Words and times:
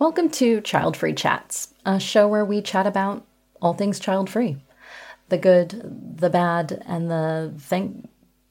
Welcome 0.00 0.30
to 0.30 0.60
Child 0.60 0.96
Free 0.96 1.12
Chats, 1.12 1.74
a 1.84 1.98
show 1.98 2.28
where 2.28 2.44
we 2.44 2.62
chat 2.62 2.86
about 2.86 3.26
all 3.60 3.74
things 3.74 3.98
child 3.98 4.30
free 4.30 4.58
the 5.28 5.38
good, 5.38 6.18
the 6.18 6.30
bad, 6.30 6.84
and 6.86 7.10
the 7.10 7.52
thank 7.58 8.08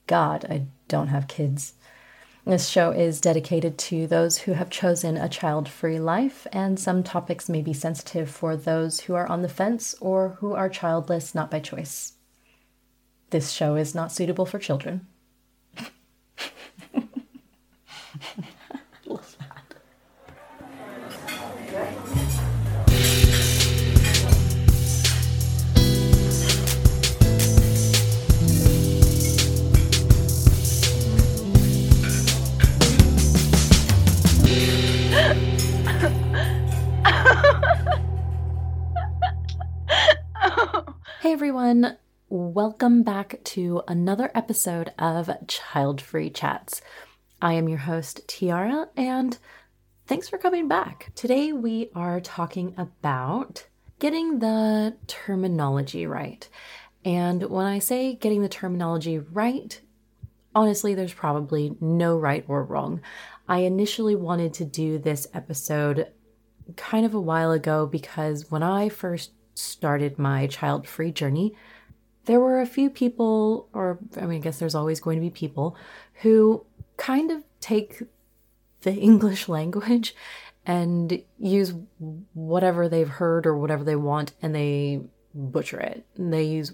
God 0.08 0.46
I 0.50 0.66
don't 0.90 1.08
have 1.08 1.30
kids. 1.30 1.76
This 2.46 2.68
show 2.68 2.92
is 2.92 3.22
dedicated 3.22 3.78
to 3.78 4.08
those 4.08 4.40
who 4.40 4.52
have 4.54 4.70
chosen 4.70 5.16
a 5.16 5.30
child 5.30 5.70
free 5.70 6.00
life, 6.00 6.48
and 6.52 6.78
some 6.78 7.02
topics 7.02 7.48
may 7.48 7.62
be 7.62 7.72
sensitive 7.72 8.30
for 8.30 8.58
those 8.58 9.00
who 9.00 9.16
are 9.16 9.28
on 9.28 9.42
the 9.42 9.48
fence 9.48 9.96
or 10.02 10.32
who 10.42 10.54
are 10.54 10.68
childless 10.68 11.34
not 11.34 11.50
by 11.50 11.62
choice. 11.62 12.16
This 13.30 13.52
show 13.52 13.78
is 13.78 13.96
not 13.96 14.12
suitable 14.12 14.46
for 14.46 14.60
children. 14.60 15.08
Hey 41.28 41.34
everyone, 41.34 41.98
welcome 42.30 43.04
back 43.04 43.44
to 43.44 43.84
another 43.86 44.32
episode 44.34 44.94
of 44.98 45.30
Child 45.50 46.00
Free 46.00 46.30
Chats. 46.30 46.82
I 47.42 47.52
am 47.56 47.68
your 47.68 47.80
host, 47.80 48.26
Tiara, 48.30 48.88
and 48.96 49.38
thanks 50.06 50.30
for 50.30 50.38
coming 50.38 50.70
back. 50.70 51.12
Today 51.16 51.52
we 51.52 51.90
are 51.94 52.22
talking 52.22 52.74
about 52.78 53.68
getting 54.00 54.40
the 54.40 54.96
terminology 55.08 56.08
right. 56.08 56.48
And 57.04 57.44
when 57.44 57.66
I 57.66 57.80
say 57.80 58.16
getting 58.16 58.42
the 58.42 58.48
terminology 58.48 59.20
right, 59.20 59.82
honestly, 60.56 60.96
there's 60.96 61.14
probably 61.14 61.76
no 61.82 62.18
right 62.18 62.46
or 62.48 62.64
wrong. 62.64 63.02
I 63.50 63.60
initially 63.60 64.16
wanted 64.16 64.54
to 64.54 64.66
do 64.66 64.98
this 64.98 65.28
episode 65.34 66.10
kind 66.78 67.06
of 67.06 67.14
a 67.14 67.20
while 67.20 67.52
ago 67.52 67.86
because 67.86 68.50
when 68.50 68.64
I 68.64 68.88
first 68.88 69.32
started 69.58 70.20
my 70.20 70.48
child 70.48 70.88
free 70.88 71.12
journey, 71.12 71.56
there 72.26 72.40
were 72.40 72.62
a 72.62 72.66
few 72.66 72.90
people, 72.90 73.70
or 73.74 74.00
I 74.18 74.26
mean, 74.26 74.40
I 74.40 74.44
guess 74.44 74.60
there's 74.60 74.76
always 74.76 75.00
going 75.00 75.18
to 75.18 75.22
be 75.22 75.30
people, 75.30 75.76
who 76.22 76.66
kind 76.98 77.32
of 77.32 77.44
take 77.60 78.04
the 78.82 78.94
English 79.10 79.50
language 79.50 80.16
and 80.66 81.24
use 81.40 81.74
whatever 82.34 82.90
they've 82.90 83.08
heard 83.08 83.46
or 83.46 83.58
whatever 83.58 83.84
they 83.84 83.96
want 83.96 84.34
and 84.42 84.54
they 84.54 85.02
butcher 85.34 85.80
it. 85.80 86.06
And 86.18 86.34
they 86.34 86.44
use 86.44 86.74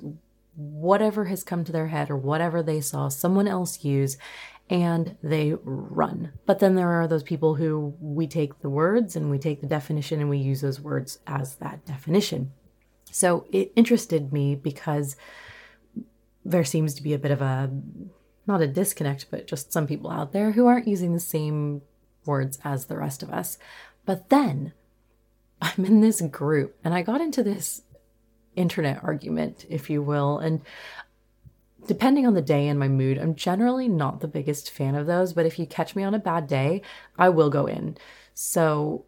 whatever 0.56 1.26
has 1.26 1.44
come 1.44 1.64
to 1.64 1.72
their 1.72 1.88
head 1.88 2.10
or 2.10 2.18
whatever 2.18 2.64
they 2.64 2.82
saw 2.82 3.08
someone 3.08 3.48
else 3.48 3.84
use 3.84 4.18
and 4.70 5.16
they 5.22 5.54
run. 5.64 6.32
But 6.46 6.60
then 6.60 6.76
there 6.76 6.90
are 6.90 7.08
those 7.08 7.24
people 7.24 7.56
who 7.56 7.96
we 8.00 8.26
take 8.26 8.62
the 8.62 8.70
words 8.70 9.16
and 9.16 9.30
we 9.30 9.38
take 9.38 9.62
the 9.62 9.68
definition 9.68 10.20
and 10.20 10.30
we 10.30 10.38
use 10.40 10.62
those 10.62 10.82
words 10.82 11.20
as 11.28 11.56
that 11.58 11.86
definition. 11.86 12.52
So 13.14 13.46
it 13.52 13.72
interested 13.76 14.34
me 14.34 14.56
because 14.56 15.16
there 16.44 16.64
seems 16.64 16.94
to 16.96 17.04
be 17.04 17.14
a 17.14 17.20
bit 17.20 17.32
of 17.32 17.42
a 17.42 17.72
not 18.46 18.62
a 18.62 18.68
disconnect, 18.68 19.28
but 19.32 19.48
just 19.48 19.72
some 19.72 19.88
people 19.88 20.10
out 20.10 20.34
there 20.34 20.52
who 20.52 20.66
aren't 20.66 20.88
using 20.88 21.14
the 21.14 21.20
same 21.20 21.82
words 22.26 22.60
as 22.64 22.86
the 22.86 22.98
rest 22.98 23.24
of 23.24 23.30
us. 23.30 23.58
But 24.06 24.30
then 24.30 24.74
I'm 25.62 25.86
in 25.86 26.02
this 26.02 26.22
group 26.22 26.76
and 26.84 26.94
I 26.94 27.04
got 27.04 27.22
into 27.22 27.44
this 27.44 27.84
internet 28.56 29.02
argument, 29.04 29.66
if 29.70 29.90
you 29.90 30.02
will. 30.02 30.40
And 30.40 30.62
depending 31.88 32.28
on 32.28 32.34
the 32.34 32.42
day 32.42 32.68
and 32.68 32.80
my 32.80 32.90
mood, 32.90 33.18
I'm 33.18 33.36
generally 33.36 33.88
not 33.88 34.20
the 34.20 34.28
biggest 34.28 34.72
fan 34.72 34.96
of 34.96 35.08
those. 35.08 35.34
But 35.34 35.46
if 35.46 35.58
you 35.58 35.66
catch 35.66 35.96
me 35.96 36.04
on 36.04 36.14
a 36.14 36.20
bad 36.20 36.48
day, 36.48 36.82
I 37.18 37.30
will 37.30 37.50
go 37.50 37.68
in. 37.68 37.98
So 38.34 39.06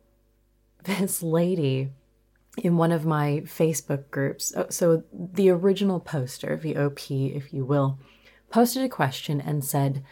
this 0.84 1.22
lady 1.22 1.92
in 2.58 2.78
one 2.78 2.92
of 2.92 3.06
my 3.06 3.42
Facebook 3.46 4.10
groups. 4.12 4.54
Oh, 4.56 4.68
so 4.70 5.04
the 5.14 5.50
original 5.50 6.00
poster, 6.00 6.58
VOP, 6.58 7.36
if 7.36 7.54
you 7.54 7.66
will, 7.66 8.00
posted 8.50 8.84
a 8.84 8.90
question 8.90 9.42
and 9.42 9.64
said, 9.64 10.04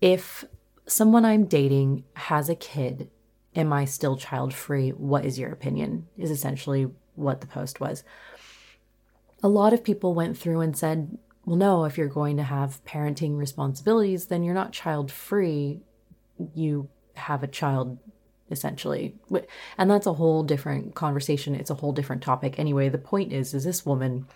If 0.00 0.44
someone 0.86 1.24
I'm 1.24 1.46
dating 1.46 2.04
has 2.14 2.48
a 2.48 2.54
kid, 2.54 3.10
am 3.54 3.72
I 3.72 3.84
still 3.84 4.16
child 4.16 4.52
free? 4.52 4.90
What 4.90 5.24
is 5.24 5.38
your 5.38 5.50
opinion? 5.50 6.06
Is 6.16 6.30
essentially 6.30 6.90
what 7.14 7.40
the 7.40 7.46
post 7.46 7.80
was. 7.80 8.04
A 9.42 9.48
lot 9.48 9.72
of 9.72 9.84
people 9.84 10.14
went 10.14 10.36
through 10.36 10.60
and 10.60 10.76
said, 10.76 11.18
well, 11.46 11.56
no, 11.56 11.84
if 11.84 11.96
you're 11.96 12.08
going 12.08 12.36
to 12.38 12.42
have 12.42 12.84
parenting 12.84 13.38
responsibilities, 13.38 14.26
then 14.26 14.42
you're 14.42 14.52
not 14.52 14.72
child 14.72 15.12
free. 15.12 15.80
You 16.54 16.88
have 17.14 17.44
a 17.44 17.48
child 17.48 17.98
essentially 18.50 19.14
and 19.76 19.90
that's 19.90 20.06
a 20.06 20.12
whole 20.14 20.42
different 20.42 20.94
conversation 20.94 21.54
it's 21.54 21.70
a 21.70 21.74
whole 21.74 21.92
different 21.92 22.22
topic 22.22 22.58
anyway 22.58 22.88
the 22.88 22.98
point 22.98 23.32
is 23.32 23.52
is 23.54 23.64
this 23.64 23.84
woman 23.84 24.26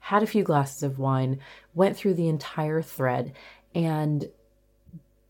had 0.00 0.22
a 0.22 0.26
few 0.26 0.44
glasses 0.44 0.82
of 0.82 0.98
wine 0.98 1.40
went 1.74 1.96
through 1.96 2.14
the 2.14 2.28
entire 2.28 2.80
thread 2.80 3.32
and 3.74 4.28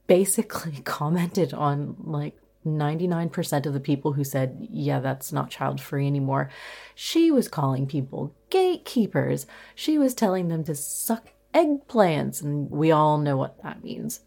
basically 0.06 0.81
commented 0.85 1.55
on 1.55 1.97
like 2.05 2.35
99% 2.67 3.65
of 3.65 3.73
the 3.73 3.81
people 3.81 4.12
who 4.12 4.25
said, 4.25 4.69
yeah, 4.71 4.99
that's 4.99 5.33
not 5.33 5.51
child 5.51 5.81
free 5.81 6.06
anymore. 6.06 6.51
She 6.95 7.31
was 7.31 7.49
calling 7.49 7.87
people 7.87 8.35
gatekeepers. 8.51 9.47
She 9.75 9.99
was 9.99 10.15
telling 10.15 10.49
them 10.49 10.65
to 10.65 10.75
suck 10.75 11.29
eggplants, 11.55 12.43
and 12.43 12.71
we 12.71 12.91
all 12.91 13.19
know 13.19 13.37
what 13.37 13.62
that 13.62 13.85
means. 13.85 14.21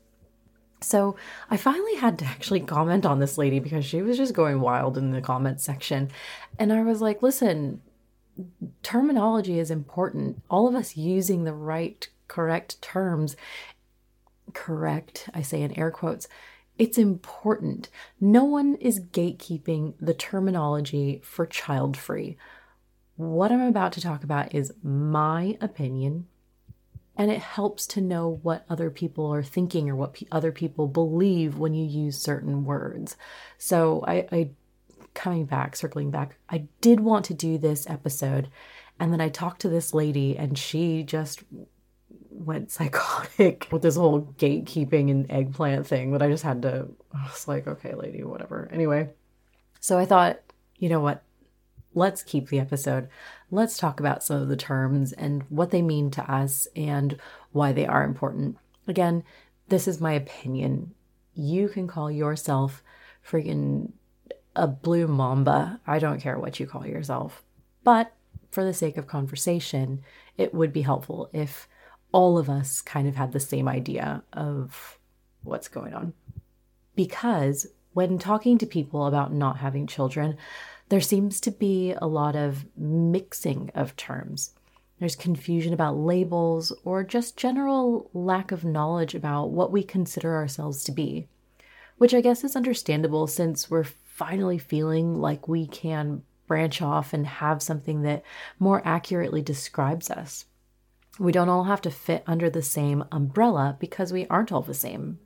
So 0.81 1.15
I 1.49 1.57
finally 1.57 1.95
had 1.95 2.17
to 2.19 2.25
actually 2.25 2.61
comment 2.61 3.05
on 3.05 3.19
this 3.19 3.37
lady 3.37 3.59
because 3.59 3.85
she 3.85 4.01
was 4.01 4.17
just 4.17 4.33
going 4.33 4.61
wild 4.61 4.97
in 4.97 5.11
the 5.11 5.21
comment 5.21 5.59
section. 5.59 6.09
And 6.57 6.71
I 6.71 6.83
was 6.83 7.01
like, 7.01 7.21
listen, 7.21 7.81
terminology 8.81 9.59
is 9.59 9.71
important. 9.71 10.41
All 10.49 10.67
of 10.67 10.75
us 10.75 10.95
using 10.95 11.43
the 11.43 11.53
right, 11.53 12.07
correct 12.27 12.81
terms, 12.81 13.35
correct, 14.53 15.29
I 15.33 15.41
say 15.41 15.61
in 15.61 15.77
air 15.77 15.91
quotes, 15.91 16.27
it's 16.77 16.97
important. 16.97 17.89
No 18.21 18.45
one 18.45 18.75
is 18.75 19.01
gatekeeping 19.01 19.95
the 19.99 20.13
terminology 20.13 21.19
for 21.23 21.45
child 21.45 21.97
free. 21.97 22.37
What 23.17 23.51
I'm 23.51 23.61
about 23.61 23.91
to 23.93 24.01
talk 24.01 24.23
about 24.23 24.55
is 24.55 24.73
my 24.81 25.57
opinion 25.59 26.27
and 27.19 27.29
it 27.29 27.41
helps 27.41 27.85
to 27.85 27.99
know 27.99 28.39
what 28.43 28.65
other 28.69 28.89
people 28.89 29.31
are 29.31 29.43
thinking 29.43 29.89
or 29.89 29.95
what 29.95 30.13
p- 30.13 30.27
other 30.31 30.53
people 30.53 30.87
believe 30.87 31.57
when 31.57 31.73
you 31.73 31.85
use 31.85 32.17
certain 32.17 32.63
words. 32.63 33.17
So 33.57 34.05
I, 34.07 34.25
I 34.31 34.49
coming 35.15 35.43
back, 35.43 35.75
circling 35.75 36.11
back, 36.11 36.37
I 36.49 36.69
did 36.79 37.01
want 37.01 37.25
to 37.25 37.33
do 37.33 37.57
this 37.57 37.89
episode, 37.89 38.47
and 39.01 39.11
then 39.11 39.19
I 39.19 39.27
talked 39.27 39.59
to 39.61 39.69
this 39.69 39.93
lady, 39.93 40.37
and 40.37 40.57
she 40.57 41.03
just 41.03 41.43
went 42.29 42.71
psychotic 42.71 43.67
with 43.69 43.81
this 43.81 43.97
whole 43.97 44.33
gatekeeping 44.37 45.11
and 45.11 45.29
eggplant 45.29 45.85
thing 45.85 46.13
that 46.13 46.21
I 46.21 46.29
just 46.29 46.43
had 46.43 46.61
to. 46.61 46.87
I 47.13 47.23
was 47.23 47.49
like, 47.49 47.67
okay, 47.67 47.95
lady, 47.95 48.23
whatever. 48.23 48.69
Anyway, 48.71 49.09
so 49.81 49.99
I 49.99 50.05
thought, 50.05 50.39
you 50.77 50.87
know 50.87 51.01
what? 51.01 51.21
Let's 51.93 52.23
keep 52.23 52.49
the 52.49 52.59
episode. 52.59 53.09
Let's 53.51 53.77
talk 53.77 53.99
about 53.99 54.23
some 54.23 54.41
of 54.41 54.47
the 54.47 54.55
terms 54.55 55.11
and 55.13 55.43
what 55.49 55.71
they 55.71 55.81
mean 55.81 56.11
to 56.11 56.31
us 56.31 56.67
and 56.75 57.17
why 57.51 57.71
they 57.71 57.85
are 57.85 58.03
important. 58.03 58.57
Again, 58.87 59.23
this 59.69 59.87
is 59.87 60.01
my 60.01 60.13
opinion. 60.13 60.93
You 61.33 61.69
can 61.69 61.87
call 61.87 62.11
yourself 62.11 62.83
freaking 63.27 63.91
a 64.55 64.67
blue 64.67 65.07
mamba. 65.07 65.79
I 65.87 65.99
don't 65.99 66.21
care 66.21 66.37
what 66.37 66.59
you 66.59 66.67
call 66.67 66.85
yourself. 66.85 67.43
But 67.83 68.13
for 68.51 68.63
the 68.63 68.73
sake 68.73 68.97
of 68.97 69.07
conversation, 69.07 70.01
it 70.37 70.53
would 70.53 70.73
be 70.73 70.81
helpful 70.81 71.29
if 71.33 71.67
all 72.11 72.37
of 72.37 72.49
us 72.49 72.81
kind 72.81 73.07
of 73.07 73.15
had 73.15 73.31
the 73.31 73.39
same 73.39 73.67
idea 73.67 74.23
of 74.33 74.97
what's 75.43 75.67
going 75.67 75.93
on. 75.93 76.13
Because 76.95 77.67
when 77.93 78.17
talking 78.17 78.57
to 78.57 78.65
people 78.65 79.05
about 79.05 79.33
not 79.33 79.57
having 79.57 79.87
children, 79.87 80.37
there 80.89 81.01
seems 81.01 81.39
to 81.41 81.51
be 81.51 81.93
a 81.93 82.07
lot 82.07 82.35
of 82.35 82.65
mixing 82.75 83.71
of 83.75 83.95
terms. 83.95 84.53
There's 84.99 85.15
confusion 85.15 85.73
about 85.73 85.97
labels 85.97 86.73
or 86.83 87.03
just 87.03 87.37
general 87.37 88.09
lack 88.13 88.51
of 88.51 88.65
knowledge 88.65 89.15
about 89.15 89.51
what 89.51 89.71
we 89.71 89.81
consider 89.83 90.35
ourselves 90.35 90.83
to 90.83 90.91
be, 90.91 91.27
which 91.97 92.13
I 92.13 92.21
guess 92.21 92.43
is 92.43 92.55
understandable 92.55 93.27
since 93.27 93.69
we're 93.69 93.85
finally 93.85 94.57
feeling 94.57 95.15
like 95.15 95.47
we 95.47 95.67
can 95.67 96.23
branch 96.47 96.81
off 96.81 97.13
and 97.13 97.25
have 97.25 97.61
something 97.61 98.01
that 98.01 98.23
more 98.57 98.81
accurately 98.83 99.41
describes 99.41 100.09
us. 100.09 100.45
We 101.19 101.31
don't 101.31 101.49
all 101.49 101.65
have 101.65 101.81
to 101.81 101.91
fit 101.91 102.23
under 102.25 102.49
the 102.49 102.61
same 102.61 103.05
umbrella 103.11 103.77
because 103.79 104.11
we 104.11 104.27
aren't 104.27 104.51
all 104.51 104.61
the 104.61 104.73
same. 104.73 105.19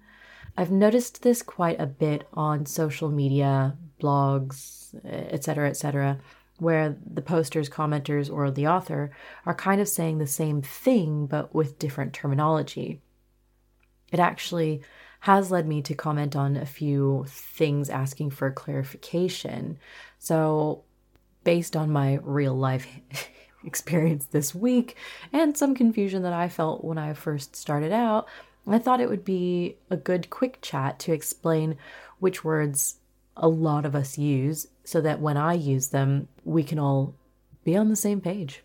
I've 0.56 0.72
noticed 0.72 1.24
this 1.24 1.42
quite 1.42 1.80
a 1.80 1.88
bit 1.88 2.28
on 2.34 2.66
social 2.66 3.10
media, 3.10 3.76
blogs, 4.02 4.94
etc., 5.06 5.70
etc., 5.70 6.20
where 6.60 6.96
the 7.06 7.22
posters, 7.22 7.70
commenters, 7.70 8.32
or 8.32 8.52
the 8.52 8.68
author 8.68 9.12
are 9.46 9.56
kind 9.56 9.82
of 9.82 9.90
saying 9.90 10.18
the 10.18 10.28
same 10.28 10.62
thing 10.62 11.26
but 11.26 11.54
with 11.54 11.80
different 11.80 12.14
terminology. 12.14 13.02
It 14.12 14.20
actually 14.20 14.84
has 15.22 15.50
led 15.50 15.68
me 15.68 15.82
to 15.82 15.96
comment 15.96 16.36
on 16.36 16.56
a 16.56 16.66
few 16.66 17.26
things 17.28 17.90
asking 17.90 18.30
for 18.30 18.52
clarification. 18.52 19.80
So, 20.20 20.84
based 21.44 21.76
on 21.76 21.92
my 21.92 22.20
real 22.22 22.56
life 22.56 22.88
experience 23.64 24.26
this 24.26 24.54
week 24.54 24.98
and 25.32 25.58
some 25.58 25.76
confusion 25.76 26.24
that 26.24 26.34
I 26.34 26.50
felt 26.50 26.84
when 26.84 26.98
I 26.98 27.14
first 27.14 27.56
started 27.56 27.92
out, 27.92 28.28
I 28.66 28.80
thought 28.80 29.02
it 29.02 29.10
would 29.10 29.26
be 29.26 29.76
a 29.90 29.98
good 29.98 30.30
quick 30.30 30.60
chat 30.62 31.00
to 31.00 31.14
explain 31.14 31.78
which 32.20 32.44
words 32.44 32.96
a 33.36 33.48
lot 33.48 33.86
of 33.86 33.96
us 33.96 34.18
use 34.18 34.68
so 34.84 35.02
that 35.02 35.20
when 35.20 35.38
I 35.38 35.54
use 35.54 35.90
them, 35.90 36.28
we 36.46 36.64
can 36.64 36.80
all 36.80 37.16
be 37.64 37.76
on 37.76 37.90
the 37.90 37.96
same 37.96 38.22
page. 38.22 38.64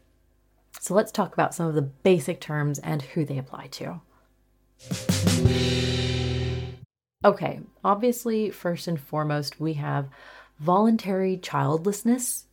So 0.80 0.94
let's 0.94 1.10
talk 1.10 1.32
about 1.32 1.54
some 1.54 1.66
of 1.66 1.74
the 1.74 1.82
basic 1.82 2.40
terms 2.40 2.78
and 2.78 3.02
who 3.02 3.24
they 3.24 3.38
apply 3.38 3.68
to. 3.68 4.00
Okay, 7.24 7.60
obviously, 7.82 8.50
first 8.50 8.86
and 8.86 9.00
foremost, 9.00 9.58
we 9.58 9.72
have 9.74 10.08
voluntary 10.60 11.36
childlessness. 11.36 12.44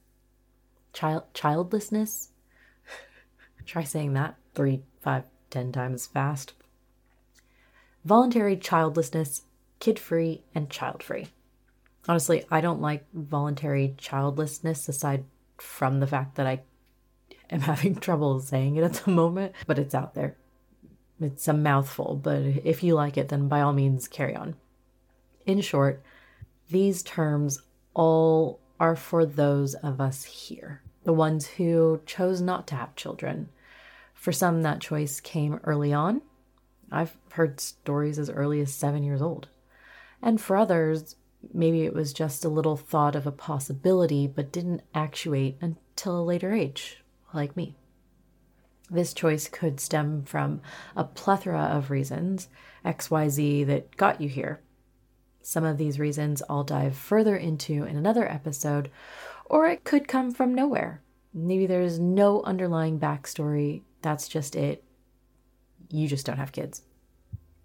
Child 0.93 1.25
childlessness. 1.35 2.29
Try 3.67 3.83
saying 3.83 4.13
that 4.13 4.35
three, 4.55 4.81
five, 5.01 5.25
ten 5.51 5.71
times 5.71 6.07
fast. 6.07 6.53
Voluntary 8.05 8.55
childlessness, 8.55 9.41
kid 9.79 9.97
free, 9.97 10.43
and 10.53 10.69
child 10.69 11.01
free. 11.01 11.29
Honestly, 12.07 12.45
I 12.51 12.61
don't 12.61 12.79
like 12.79 13.03
voluntary 13.13 13.95
childlessness 13.97 14.87
aside 14.87 15.23
from 15.57 15.99
the 15.99 16.07
fact 16.07 16.35
that 16.35 16.45
I 16.45 16.61
am 17.49 17.61
having 17.61 17.95
trouble 17.95 18.39
saying 18.39 18.75
it 18.75 18.83
at 18.83 18.93
the 18.93 19.11
moment, 19.11 19.53
but 19.65 19.79
it's 19.79 19.95
out 19.95 20.13
there. 20.13 20.37
It's 21.19 21.47
a 21.47 21.53
mouthful, 21.53 22.19
but 22.21 22.43
if 22.43 22.83
you 22.83 22.93
like 22.93 23.17
it, 23.17 23.29
then 23.29 23.47
by 23.47 23.61
all 23.61 23.73
means 23.73 24.07
carry 24.07 24.35
on. 24.35 24.55
In 25.47 25.61
short, 25.61 26.03
these 26.69 27.01
terms 27.01 27.59
all 27.95 28.59
are 28.79 28.95
for 28.95 29.25
those 29.25 29.73
of 29.73 29.99
us 29.99 30.25
here, 30.25 30.83
the 31.05 31.13
ones 31.13 31.47
who 31.47 32.01
chose 32.05 32.39
not 32.39 32.67
to 32.67 32.75
have 32.75 32.95
children. 32.95 33.49
For 34.13 34.31
some, 34.31 34.61
that 34.61 34.81
choice 34.81 35.19
came 35.19 35.59
early 35.63 35.91
on. 35.91 36.21
I've 36.95 37.17
heard 37.31 37.59
stories 37.59 38.17
as 38.17 38.29
early 38.29 38.61
as 38.61 38.73
seven 38.73 39.03
years 39.03 39.21
old. 39.21 39.49
And 40.21 40.39
for 40.39 40.55
others, 40.55 41.17
maybe 41.53 41.83
it 41.83 41.93
was 41.93 42.13
just 42.13 42.45
a 42.45 42.49
little 42.49 42.77
thought 42.77 43.15
of 43.15 43.27
a 43.27 43.31
possibility 43.31 44.27
but 44.27 44.51
didn't 44.51 44.81
actuate 44.93 45.57
until 45.61 46.19
a 46.19 46.23
later 46.23 46.53
age, 46.53 47.03
like 47.33 47.57
me. 47.57 47.75
This 48.89 49.13
choice 49.13 49.49
could 49.49 49.79
stem 49.79 50.23
from 50.23 50.61
a 50.95 51.03
plethora 51.03 51.63
of 51.63 51.91
reasons, 51.91 52.47
XYZ, 52.85 53.65
that 53.67 53.97
got 53.97 54.21
you 54.21 54.29
here. 54.29 54.61
Some 55.41 55.65
of 55.65 55.77
these 55.77 55.99
reasons 55.99 56.41
I'll 56.49 56.63
dive 56.63 56.95
further 56.95 57.35
into 57.35 57.83
in 57.83 57.97
another 57.97 58.27
episode, 58.27 58.89
or 59.45 59.67
it 59.67 59.83
could 59.83 60.07
come 60.07 60.31
from 60.31 60.55
nowhere. 60.55 61.01
Maybe 61.33 61.67
there's 61.67 61.99
no 61.99 62.41
underlying 62.43 62.99
backstory, 62.99 63.81
that's 64.01 64.27
just 64.27 64.55
it. 64.55 64.83
You 65.89 66.07
just 66.07 66.25
don't 66.25 66.37
have 66.37 66.51
kids. 66.51 66.81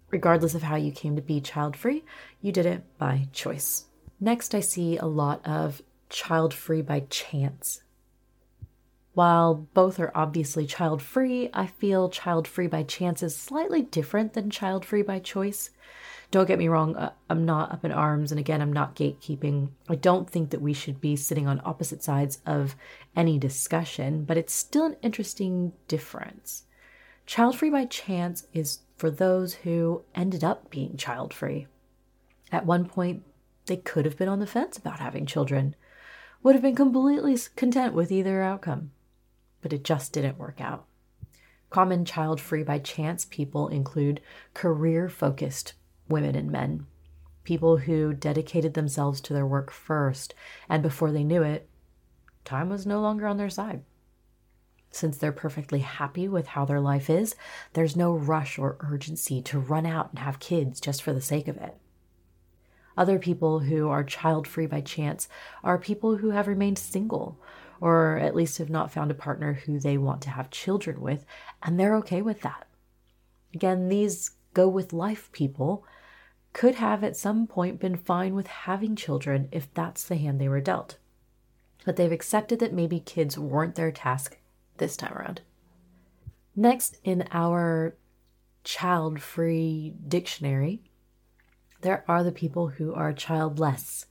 Regardless 0.09 0.55
of 0.55 0.63
how 0.63 0.75
you 0.75 0.91
came 0.91 1.15
to 1.15 1.21
be 1.21 1.39
child 1.39 1.75
free, 1.75 2.03
you 2.41 2.51
did 2.51 2.65
it 2.65 2.83
by 2.97 3.27
choice. 3.31 3.85
Next, 4.19 4.53
I 4.53 4.59
see 4.59 4.97
a 4.97 5.05
lot 5.05 5.45
of 5.45 5.81
child 6.09 6.53
free 6.53 6.81
by 6.81 7.01
chance. 7.09 7.81
While 9.13 9.67
both 9.73 9.99
are 9.99 10.11
obviously 10.15 10.65
child 10.65 11.01
free, 11.01 11.49
I 11.53 11.67
feel 11.67 12.09
child 12.09 12.47
free 12.47 12.67
by 12.67 12.83
chance 12.83 13.21
is 13.23 13.35
slightly 13.35 13.81
different 13.81 14.33
than 14.33 14.49
child 14.49 14.85
free 14.85 15.01
by 15.01 15.19
choice. 15.19 15.69
Don't 16.29 16.47
get 16.47 16.59
me 16.59 16.69
wrong, 16.69 16.95
uh, 16.95 17.11
I'm 17.29 17.45
not 17.45 17.73
up 17.73 17.83
in 17.83 17.91
arms, 17.91 18.31
and 18.31 18.39
again, 18.39 18.61
I'm 18.61 18.71
not 18.71 18.95
gatekeeping. 18.95 19.71
I 19.89 19.95
don't 19.95 20.29
think 20.29 20.51
that 20.51 20.61
we 20.61 20.71
should 20.71 21.01
be 21.01 21.17
sitting 21.17 21.45
on 21.45 21.61
opposite 21.65 22.03
sides 22.03 22.39
of 22.45 22.75
any 23.17 23.37
discussion, 23.37 24.23
but 24.23 24.37
it's 24.37 24.53
still 24.53 24.85
an 24.85 24.95
interesting 25.01 25.73
difference. 25.89 26.63
Child 27.25 27.57
free 27.57 27.69
by 27.69 27.85
chance 27.85 28.47
is 28.53 28.79
for 28.97 29.09
those 29.09 29.53
who 29.55 30.03
ended 30.13 30.43
up 30.43 30.69
being 30.69 30.97
child 30.97 31.33
free. 31.33 31.67
At 32.51 32.65
one 32.65 32.85
point, 32.85 33.23
they 33.67 33.77
could 33.77 34.05
have 34.05 34.17
been 34.17 34.27
on 34.27 34.39
the 34.39 34.47
fence 34.47 34.77
about 34.77 34.99
having 34.99 35.25
children, 35.25 35.75
would 36.43 36.55
have 36.55 36.61
been 36.61 36.75
completely 36.75 37.37
content 37.55 37.93
with 37.93 38.11
either 38.11 38.41
outcome 38.41 38.91
but 39.61 39.73
it 39.73 39.83
just 39.83 40.11
didn't 40.11 40.39
work 40.39 40.59
out. 40.59 40.85
Common 41.69 42.03
child 42.03 42.41
free 42.41 42.63
by 42.63 42.79
chance 42.79 43.25
people 43.25 43.67
include 43.69 44.21
career 44.53 45.07
focused 45.07 45.73
women 46.09 46.35
and 46.35 46.51
men, 46.51 46.85
people 47.43 47.77
who 47.77 48.13
dedicated 48.13 48.73
themselves 48.73 49.21
to 49.21 49.33
their 49.33 49.45
work 49.45 49.71
first, 49.71 50.33
and 50.67 50.83
before 50.83 51.11
they 51.11 51.23
knew 51.23 51.43
it, 51.43 51.69
time 52.43 52.69
was 52.69 52.85
no 52.85 52.99
longer 52.99 53.27
on 53.27 53.37
their 53.37 53.49
side. 53.49 53.83
Since 54.91 55.17
they're 55.17 55.31
perfectly 55.31 55.79
happy 55.79 56.27
with 56.27 56.47
how 56.47 56.65
their 56.65 56.81
life 56.81 57.09
is, 57.09 57.35
there's 57.73 57.95
no 57.95 58.13
rush 58.13 58.59
or 58.59 58.77
urgency 58.81 59.41
to 59.43 59.59
run 59.59 59.85
out 59.85 60.09
and 60.09 60.19
have 60.19 60.39
kids 60.39 60.81
just 60.81 61.01
for 61.01 61.13
the 61.13 61.21
sake 61.21 61.47
of 61.47 61.57
it. 61.57 61.77
Other 62.97 63.17
people 63.17 63.61
who 63.61 63.87
are 63.87 64.03
child 64.03 64.47
free 64.47 64.67
by 64.67 64.81
chance 64.81 65.29
are 65.63 65.77
people 65.77 66.17
who 66.17 66.31
have 66.31 66.47
remained 66.47 66.77
single 66.77 67.39
or 67.79 68.17
at 68.17 68.35
least 68.35 68.59
have 68.59 68.69
not 68.69 68.91
found 68.91 69.09
a 69.09 69.15
partner 69.15 69.53
who 69.53 69.79
they 69.79 69.97
want 69.97 70.21
to 70.21 70.29
have 70.29 70.51
children 70.51 71.01
with, 71.01 71.25
and 71.63 71.79
they're 71.79 71.95
okay 71.95 72.21
with 72.21 72.41
that. 72.41 72.67
Again, 73.55 73.89
these 73.89 74.31
go 74.53 74.69
with 74.69 74.93
life 74.93 75.31
people 75.31 75.83
could 76.53 76.75
have 76.75 77.03
at 77.03 77.17
some 77.17 77.47
point 77.47 77.79
been 77.79 77.95
fine 77.95 78.35
with 78.35 78.47
having 78.47 78.95
children 78.95 79.49
if 79.51 79.73
that's 79.73 80.03
the 80.03 80.17
hand 80.17 80.39
they 80.39 80.49
were 80.49 80.61
dealt. 80.61 80.97
But 81.83 81.95
they've 81.95 82.11
accepted 82.11 82.59
that 82.59 82.73
maybe 82.73 82.99
kids 82.99 83.37
weren't 83.37 83.75
their 83.75 83.91
task 83.91 84.37
this 84.81 84.97
time 84.97 85.13
around. 85.13 85.39
Next, 86.55 86.97
in 87.05 87.25
our 87.31 87.95
child 88.65 89.21
free 89.21 89.93
dictionary, 90.05 90.81
there 91.81 92.03
are 92.07 92.23
the 92.23 92.31
people 92.31 92.67
who 92.67 92.93
are 92.93 93.13
childless. 93.13 94.07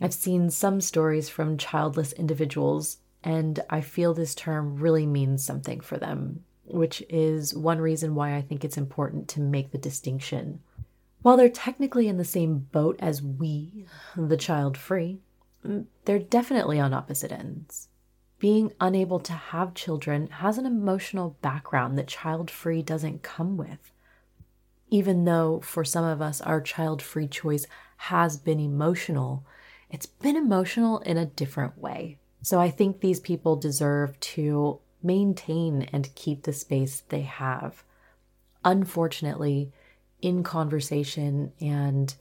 I've 0.00 0.12
seen 0.12 0.50
some 0.50 0.80
stories 0.80 1.28
from 1.28 1.56
childless 1.56 2.12
individuals, 2.12 2.98
and 3.22 3.60
I 3.70 3.80
feel 3.80 4.12
this 4.12 4.34
term 4.34 4.76
really 4.76 5.06
means 5.06 5.44
something 5.44 5.80
for 5.80 5.98
them, 5.98 6.44
which 6.64 7.02
is 7.08 7.54
one 7.54 7.78
reason 7.80 8.14
why 8.14 8.34
I 8.34 8.42
think 8.42 8.64
it's 8.64 8.76
important 8.76 9.28
to 9.28 9.40
make 9.40 9.70
the 9.70 9.78
distinction. 9.78 10.60
While 11.22 11.36
they're 11.36 11.48
technically 11.48 12.08
in 12.08 12.18
the 12.18 12.24
same 12.24 12.58
boat 12.72 12.96
as 12.98 13.22
we, 13.22 13.86
the 14.16 14.36
child 14.36 14.76
free, 14.76 15.20
they're 16.04 16.18
definitely 16.18 16.80
on 16.80 16.94
opposite 16.94 17.32
ends. 17.32 17.88
Being 18.38 18.72
unable 18.80 19.18
to 19.20 19.32
have 19.32 19.74
children 19.74 20.26
has 20.28 20.58
an 20.58 20.66
emotional 20.66 21.36
background 21.40 21.96
that 21.98 22.06
child 22.06 22.50
free 22.50 22.82
doesn't 22.82 23.22
come 23.22 23.56
with. 23.56 23.92
Even 24.90 25.24
though 25.24 25.60
for 25.60 25.84
some 25.84 26.04
of 26.04 26.20
us 26.20 26.40
our 26.42 26.60
child 26.60 27.00
free 27.00 27.28
choice 27.28 27.66
has 27.96 28.36
been 28.36 28.60
emotional, 28.60 29.44
it's 29.90 30.06
been 30.06 30.36
emotional 30.36 30.98
in 31.00 31.16
a 31.16 31.26
different 31.26 31.78
way. 31.78 32.18
So 32.42 32.60
I 32.60 32.70
think 32.70 33.00
these 33.00 33.20
people 33.20 33.56
deserve 33.56 34.18
to 34.20 34.80
maintain 35.02 35.88
and 35.92 36.14
keep 36.14 36.42
the 36.42 36.52
space 36.52 37.02
they 37.08 37.22
have. 37.22 37.82
Unfortunately, 38.64 39.72
in 40.20 40.42
conversation 40.42 41.52
and 41.60 42.14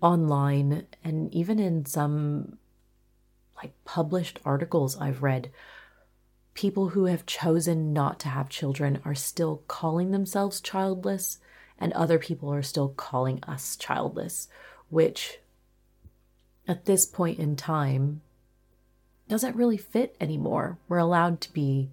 online, 0.00 0.86
and 1.04 1.32
even 1.34 1.58
in 1.58 1.84
some 1.84 2.56
like 3.58 3.72
published 3.84 4.40
articles 4.44 4.96
I've 4.96 5.22
read, 5.22 5.50
people 6.54 6.88
who 6.88 7.04
have 7.04 7.26
chosen 7.26 7.92
not 7.92 8.18
to 8.20 8.28
have 8.28 8.48
children 8.48 9.00
are 9.04 9.14
still 9.14 9.62
calling 9.68 10.10
themselves 10.10 10.60
childless, 10.60 11.38
and 11.78 11.92
other 11.92 12.18
people 12.18 12.52
are 12.52 12.62
still 12.62 12.88
calling 12.88 13.42
us 13.44 13.76
childless, 13.76 14.48
which 14.88 15.38
at 16.66 16.84
this 16.84 17.06
point 17.06 17.38
in 17.38 17.54
time 17.56 18.20
doesn't 19.28 19.56
really 19.56 19.76
fit 19.76 20.16
anymore. 20.20 20.78
We're 20.88 20.98
allowed 20.98 21.40
to 21.42 21.52
be 21.52 21.90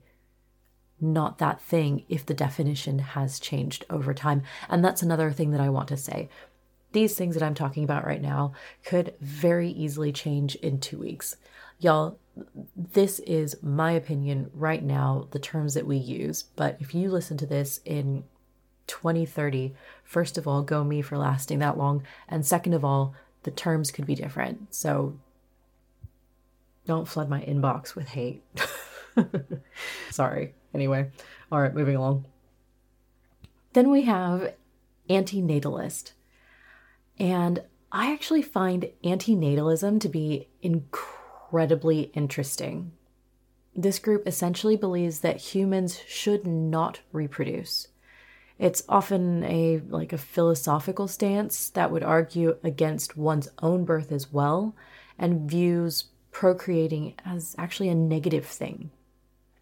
not 0.99 1.37
that 1.37 1.61
thing 1.61 2.03
if 2.09 2.25
the 2.25 2.33
definition 2.33 2.99
has 2.99 3.39
changed 3.39 3.85
over 3.89 4.13
time. 4.13 4.43
And 4.69 4.83
that's 4.83 5.03
another 5.03 5.31
thing 5.31 5.51
that 5.51 5.61
I 5.61 5.69
want 5.69 5.89
to 5.89 5.97
say. 5.97 6.29
These 6.93 7.15
things 7.15 7.35
that 7.35 7.43
I'm 7.43 7.53
talking 7.53 7.83
about 7.83 8.05
right 8.05 8.21
now 8.21 8.53
could 8.85 9.13
very 9.19 9.69
easily 9.69 10.11
change 10.11 10.55
in 10.55 10.79
two 10.79 10.97
weeks. 10.97 11.35
Y'all, 11.79 12.17
this 12.75 13.19
is 13.19 13.57
my 13.61 13.91
opinion 13.91 14.49
right 14.53 14.83
now, 14.83 15.27
the 15.31 15.39
terms 15.39 15.73
that 15.73 15.87
we 15.87 15.97
use. 15.97 16.43
But 16.55 16.77
if 16.79 16.93
you 16.93 17.09
listen 17.09 17.37
to 17.37 17.45
this 17.45 17.79
in 17.85 18.23
2030. 18.87 19.73
First 20.03 20.37
of 20.37 20.47
all, 20.47 20.61
go 20.61 20.83
me 20.83 21.01
for 21.01 21.17
lasting 21.17 21.59
that 21.59 21.77
long. 21.77 22.03
And 22.27 22.45
second 22.45 22.73
of 22.73 22.85
all, 22.85 23.13
the 23.43 23.51
terms 23.51 23.91
could 23.91 24.05
be 24.05 24.15
different. 24.15 24.73
So 24.73 25.17
don't 26.85 27.07
flood 27.07 27.29
my 27.29 27.41
inbox 27.41 27.95
with 27.95 28.07
hate. 28.09 28.43
Sorry. 30.11 30.53
Anyway, 30.73 31.09
all 31.51 31.61
right, 31.61 31.73
moving 31.73 31.95
along. 31.95 32.25
Then 33.73 33.89
we 33.89 34.03
have 34.03 34.53
antinatalist. 35.09 36.11
And 37.17 37.63
I 37.91 38.11
actually 38.11 38.41
find 38.41 38.89
antinatalism 39.03 40.01
to 40.01 40.09
be 40.09 40.47
incredibly 41.55 42.11
interesting. 42.13 42.91
This 43.73 43.97
group 43.97 44.27
essentially 44.27 44.75
believes 44.75 45.21
that 45.21 45.55
humans 45.55 46.01
should 46.05 46.45
not 46.45 46.99
reproduce. 47.13 47.87
It's 48.59 48.83
often 48.89 49.41
a 49.45 49.81
like 49.87 50.11
a 50.11 50.17
philosophical 50.17 51.07
stance 51.07 51.69
that 51.69 51.91
would 51.91 52.03
argue 52.03 52.57
against 52.61 53.15
one's 53.15 53.47
own 53.61 53.85
birth 53.85 54.11
as 54.11 54.33
well 54.33 54.75
and 55.17 55.49
views 55.49 56.09
procreating 56.31 57.13
as 57.25 57.55
actually 57.57 57.87
a 57.87 57.95
negative 57.95 58.45
thing. 58.45 58.91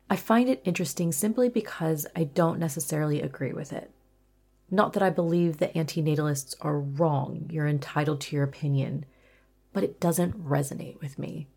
I 0.09 0.15
find 0.15 0.50
it 0.50 0.63
interesting 0.65 1.12
simply 1.12 1.47
because 1.47 2.07
I 2.15 2.23
don't 2.23 2.57
necessarily 2.57 3.21
agree 3.21 3.53
with 3.53 3.71
it. 3.71 3.91
Not 4.71 4.93
that 4.93 5.03
I 5.03 5.12
believe 5.12 5.59
that 5.59 5.75
antinatalists 5.75 6.55
are 6.59 6.79
wrong, 6.79 7.50
you're 7.51 7.67
entitled 7.67 8.21
to 8.21 8.35
your 8.35 8.45
opinion, 8.45 9.05
but 9.73 9.83
it 9.83 10.00
doesn't 10.00 10.43
resonate 10.43 11.00
with 11.00 11.19
me. 11.19 11.50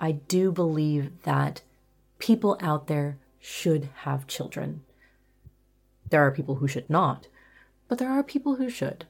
I 0.00 0.12
do 0.12 0.50
believe 0.50 1.12
that 1.22 1.60
people 2.18 2.56
out 2.60 2.86
there 2.86 3.18
should 3.38 3.90
have 4.02 4.26
children. 4.26 4.82
There 6.08 6.26
are 6.26 6.32
people 6.32 6.56
who 6.56 6.66
should 6.66 6.88
not, 6.90 7.28
but 7.86 7.98
there 7.98 8.10
are 8.10 8.22
people 8.22 8.56
who 8.56 8.70
should. 8.70 9.04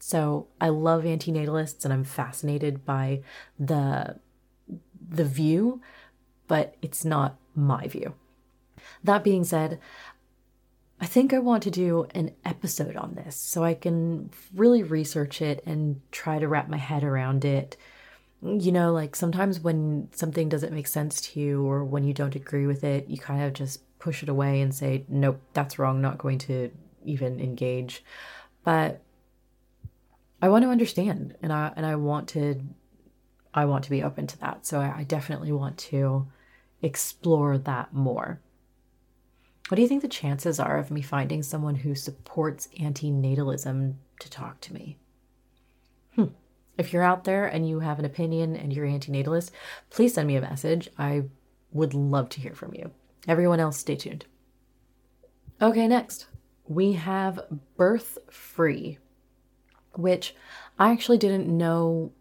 So 0.00 0.48
I 0.60 0.70
love 0.70 1.04
antinatalists 1.04 1.84
and 1.84 1.94
I'm 1.94 2.04
fascinated 2.04 2.84
by 2.84 3.22
the 3.58 4.16
the 5.08 5.24
view, 5.24 5.80
but 6.46 6.74
it's 6.82 7.04
not 7.04 7.36
my 7.54 7.86
view. 7.86 8.14
That 9.02 9.24
being 9.24 9.44
said, 9.44 9.80
I 11.00 11.06
think 11.06 11.32
I 11.32 11.38
want 11.38 11.62
to 11.64 11.70
do 11.70 12.06
an 12.14 12.32
episode 12.44 12.96
on 12.96 13.14
this 13.14 13.36
so 13.36 13.64
I 13.64 13.74
can 13.74 14.30
really 14.54 14.82
research 14.82 15.40
it 15.40 15.62
and 15.66 16.00
try 16.12 16.38
to 16.38 16.48
wrap 16.48 16.68
my 16.68 16.76
head 16.76 17.02
around 17.02 17.44
it. 17.44 17.76
You 18.42 18.72
know, 18.72 18.92
like 18.92 19.14
sometimes 19.14 19.60
when 19.60 20.08
something 20.12 20.48
doesn't 20.48 20.72
make 20.72 20.86
sense 20.86 21.20
to 21.20 21.40
you 21.40 21.62
or 21.66 21.84
when 21.84 22.04
you 22.04 22.14
don't 22.14 22.34
agree 22.34 22.66
with 22.66 22.84
it, 22.84 23.08
you 23.08 23.18
kind 23.18 23.42
of 23.42 23.52
just 23.52 23.82
push 23.98 24.22
it 24.22 24.30
away 24.30 24.62
and 24.62 24.74
say, 24.74 25.04
nope, 25.08 25.40
that's 25.52 25.78
wrong, 25.78 26.00
not 26.00 26.18
going 26.18 26.38
to 26.38 26.70
even 27.04 27.38
engage. 27.38 28.02
But 28.64 29.02
I 30.40 30.48
want 30.48 30.64
to 30.64 30.70
understand 30.70 31.36
and 31.42 31.52
I 31.52 31.72
and 31.76 31.84
I 31.84 31.96
want 31.96 32.28
to 32.30 32.62
I 33.52 33.66
want 33.66 33.84
to 33.84 33.90
be 33.90 34.02
open 34.02 34.26
to 34.28 34.38
that. 34.38 34.66
So 34.66 34.80
I, 34.80 34.98
I 34.98 35.04
definitely 35.04 35.52
want 35.52 35.76
to 35.78 36.26
explore 36.82 37.58
that 37.58 37.92
more. 37.92 38.40
What 39.68 39.76
do 39.76 39.82
you 39.82 39.88
think 39.88 40.02
the 40.02 40.08
chances 40.08 40.58
are 40.58 40.78
of 40.78 40.90
me 40.90 41.02
finding 41.02 41.42
someone 41.42 41.76
who 41.76 41.94
supports 41.94 42.68
antinatalism 42.78 43.94
to 44.18 44.30
talk 44.30 44.60
to 44.62 44.74
me? 44.74 44.96
If 46.80 46.94
you're 46.94 47.02
out 47.02 47.24
there 47.24 47.44
and 47.44 47.68
you 47.68 47.80
have 47.80 47.98
an 47.98 48.06
opinion 48.06 48.56
and 48.56 48.72
you're 48.72 48.86
antinatalist, 48.86 49.50
please 49.90 50.14
send 50.14 50.26
me 50.26 50.36
a 50.36 50.40
message. 50.40 50.88
I 50.98 51.24
would 51.72 51.92
love 51.92 52.30
to 52.30 52.40
hear 52.40 52.54
from 52.54 52.72
you. 52.72 52.90
Everyone 53.28 53.60
else, 53.60 53.76
stay 53.76 53.96
tuned. 53.96 54.24
Okay, 55.60 55.86
next 55.86 56.24
we 56.66 56.92
have 56.92 57.38
birth 57.76 58.16
free, 58.30 58.96
which 59.94 60.34
I 60.78 60.90
actually 60.92 61.18
didn't 61.18 61.48
know 61.48 62.12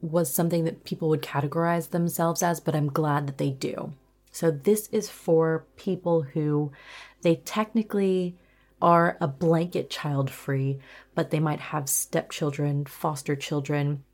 was 0.00 0.34
something 0.34 0.64
that 0.64 0.82
people 0.82 1.08
would 1.10 1.22
categorize 1.22 1.90
themselves 1.90 2.42
as, 2.42 2.58
but 2.58 2.74
I'm 2.74 2.88
glad 2.88 3.28
that 3.28 3.38
they 3.38 3.50
do. 3.50 3.92
So, 4.32 4.50
this 4.50 4.88
is 4.88 5.10
for 5.10 5.64
people 5.76 6.22
who 6.22 6.72
they 7.20 7.36
technically 7.36 8.36
are 8.82 9.16
a 9.20 9.28
blanket 9.28 9.88
child 9.88 10.30
free, 10.30 10.80
but 11.14 11.30
they 11.30 11.40
might 11.40 11.60
have 11.60 11.88
stepchildren, 11.88 12.84
foster 12.84 13.34
children, 13.34 14.04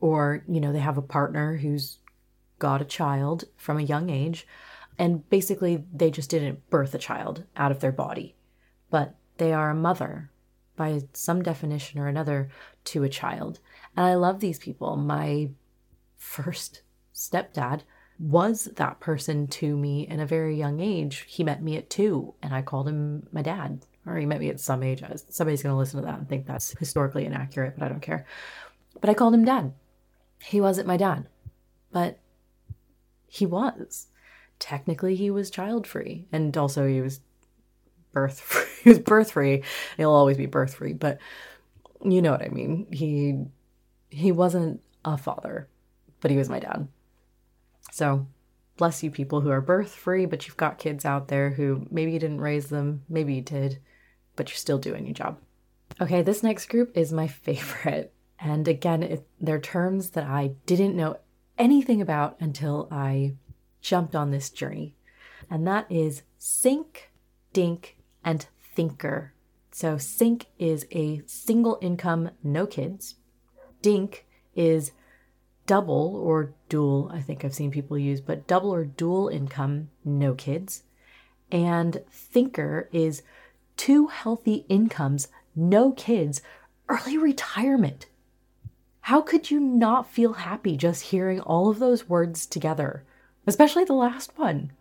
or, 0.00 0.44
you 0.46 0.60
know, 0.60 0.72
they 0.72 0.80
have 0.80 0.98
a 0.98 1.02
partner 1.02 1.56
who's 1.56 1.98
got 2.58 2.82
a 2.82 2.84
child 2.84 3.44
from 3.56 3.78
a 3.78 3.82
young 3.82 4.10
age 4.10 4.46
and 5.00 5.26
basically, 5.30 5.82
they 5.90 6.10
just 6.10 6.28
didn't 6.28 6.68
birth 6.68 6.94
a 6.94 6.98
child 6.98 7.44
out 7.56 7.70
of 7.70 7.80
their 7.80 7.90
body, 7.90 8.36
but 8.90 9.14
they 9.38 9.50
are 9.50 9.70
a 9.70 9.74
mother 9.74 10.30
by 10.76 11.00
some 11.14 11.42
definition 11.42 11.98
or 11.98 12.06
another 12.06 12.50
to 12.84 13.02
a 13.02 13.08
child. 13.08 13.60
And 13.96 14.04
I 14.04 14.14
love 14.16 14.40
these 14.40 14.58
people. 14.58 14.96
My 14.96 15.48
first 16.16 16.82
stepdad 17.14 17.80
was 18.18 18.66
that 18.76 19.00
person 19.00 19.46
to 19.46 19.74
me 19.74 20.06
in 20.06 20.20
a 20.20 20.26
very 20.26 20.54
young 20.54 20.80
age. 20.80 21.24
He 21.26 21.44
met 21.44 21.62
me 21.62 21.78
at 21.78 21.88
two, 21.88 22.34
and 22.42 22.54
I 22.54 22.60
called 22.60 22.86
him 22.86 23.26
my 23.32 23.40
dad. 23.40 23.86
Or 24.06 24.16
he 24.16 24.26
met 24.26 24.40
me 24.40 24.48
at 24.48 24.60
some 24.60 24.82
age. 24.82 25.02
Uh, 25.02 25.16
somebody's 25.28 25.62
going 25.62 25.74
to 25.74 25.78
listen 25.78 26.00
to 26.00 26.06
that 26.06 26.18
and 26.18 26.28
think 26.28 26.46
that's 26.46 26.70
historically 26.78 27.26
inaccurate, 27.26 27.74
but 27.76 27.84
I 27.84 27.88
don't 27.88 28.00
care. 28.00 28.26
But 29.00 29.10
I 29.10 29.14
called 29.14 29.34
him 29.34 29.44
dad. 29.44 29.72
He 30.42 30.60
wasn't 30.60 30.88
my 30.88 30.96
dad, 30.96 31.26
but 31.92 32.18
he 33.26 33.46
was 33.46 34.08
technically 34.58 35.16
he 35.16 35.30
was 35.30 35.50
child 35.50 35.86
free 35.86 36.26
and 36.32 36.56
also 36.56 36.86
he 36.86 37.00
was 37.00 37.20
birth 38.12 38.40
free. 38.40 38.64
he 38.82 38.88
was 38.90 38.98
birth 38.98 39.32
free. 39.32 39.62
He'll 39.96 40.10
always 40.10 40.36
be 40.36 40.46
birth 40.46 40.74
free, 40.74 40.92
but 40.94 41.18
you 42.02 42.22
know 42.22 42.32
what 42.32 42.42
I 42.42 42.48
mean. 42.48 42.86
He 42.90 43.44
he 44.08 44.32
wasn't 44.32 44.80
a 45.04 45.16
father, 45.16 45.68
but 46.20 46.30
he 46.30 46.36
was 46.36 46.48
my 46.48 46.58
dad. 46.58 46.88
So 47.92 48.26
bless 48.80 49.02
you 49.02 49.10
people 49.10 49.42
who 49.42 49.50
are 49.50 49.60
birth 49.60 49.94
free, 49.94 50.24
but 50.24 50.46
you've 50.46 50.56
got 50.56 50.78
kids 50.78 51.04
out 51.04 51.28
there 51.28 51.50
who 51.50 51.86
maybe 51.90 52.12
you 52.12 52.18
didn't 52.18 52.40
raise 52.40 52.68
them, 52.68 53.02
maybe 53.10 53.34
you 53.34 53.42
did, 53.42 53.78
but 54.36 54.48
you're 54.48 54.56
still 54.56 54.78
doing 54.78 55.04
your 55.04 55.12
job. 55.12 55.38
Okay, 56.00 56.22
this 56.22 56.42
next 56.42 56.70
group 56.70 56.90
is 56.96 57.12
my 57.12 57.26
favorite. 57.46 58.14
And 58.38 58.66
again, 58.66 59.02
it, 59.02 59.28
they're 59.38 59.60
terms 59.60 60.10
that 60.10 60.24
I 60.24 60.52
didn't 60.64 60.96
know 60.96 61.18
anything 61.58 62.00
about 62.00 62.38
until 62.40 62.88
I 62.90 63.34
jumped 63.82 64.16
on 64.16 64.30
this 64.30 64.48
journey, 64.48 64.96
and 65.50 65.66
that 65.66 65.84
is 65.92 66.22
Sink, 66.38 67.10
Dink, 67.52 67.98
and 68.24 68.46
Thinker. 68.74 69.34
So, 69.72 69.98
Sink 69.98 70.46
is 70.58 70.86
a 70.90 71.20
single 71.26 71.78
income, 71.82 72.30
no 72.42 72.66
kids. 72.66 73.16
Dink 73.82 74.26
is 74.54 74.92
double 75.70 76.16
or 76.16 76.52
dual, 76.68 77.10
I 77.14 77.20
think 77.20 77.44
I've 77.44 77.54
seen 77.54 77.70
people 77.70 77.96
use, 77.96 78.20
but 78.20 78.48
double 78.48 78.74
or 78.74 78.84
dual 78.84 79.28
income, 79.28 79.90
no 80.04 80.34
kids. 80.34 80.82
And 81.52 82.02
Thinker 82.10 82.88
is 82.92 83.22
two 83.76 84.08
healthy 84.08 84.66
incomes, 84.68 85.28
no 85.54 85.92
kids, 85.92 86.42
early 86.88 87.16
retirement. 87.16 88.06
How 89.02 89.20
could 89.20 89.50
you 89.50 89.60
not 89.60 90.10
feel 90.10 90.32
happy 90.32 90.76
just 90.76 91.04
hearing 91.04 91.40
all 91.40 91.70
of 91.70 91.78
those 91.78 92.08
words 92.08 92.46
together? 92.46 93.04
especially 93.46 93.84
the 93.84 93.92
last 93.92 94.32
one. 94.36 94.72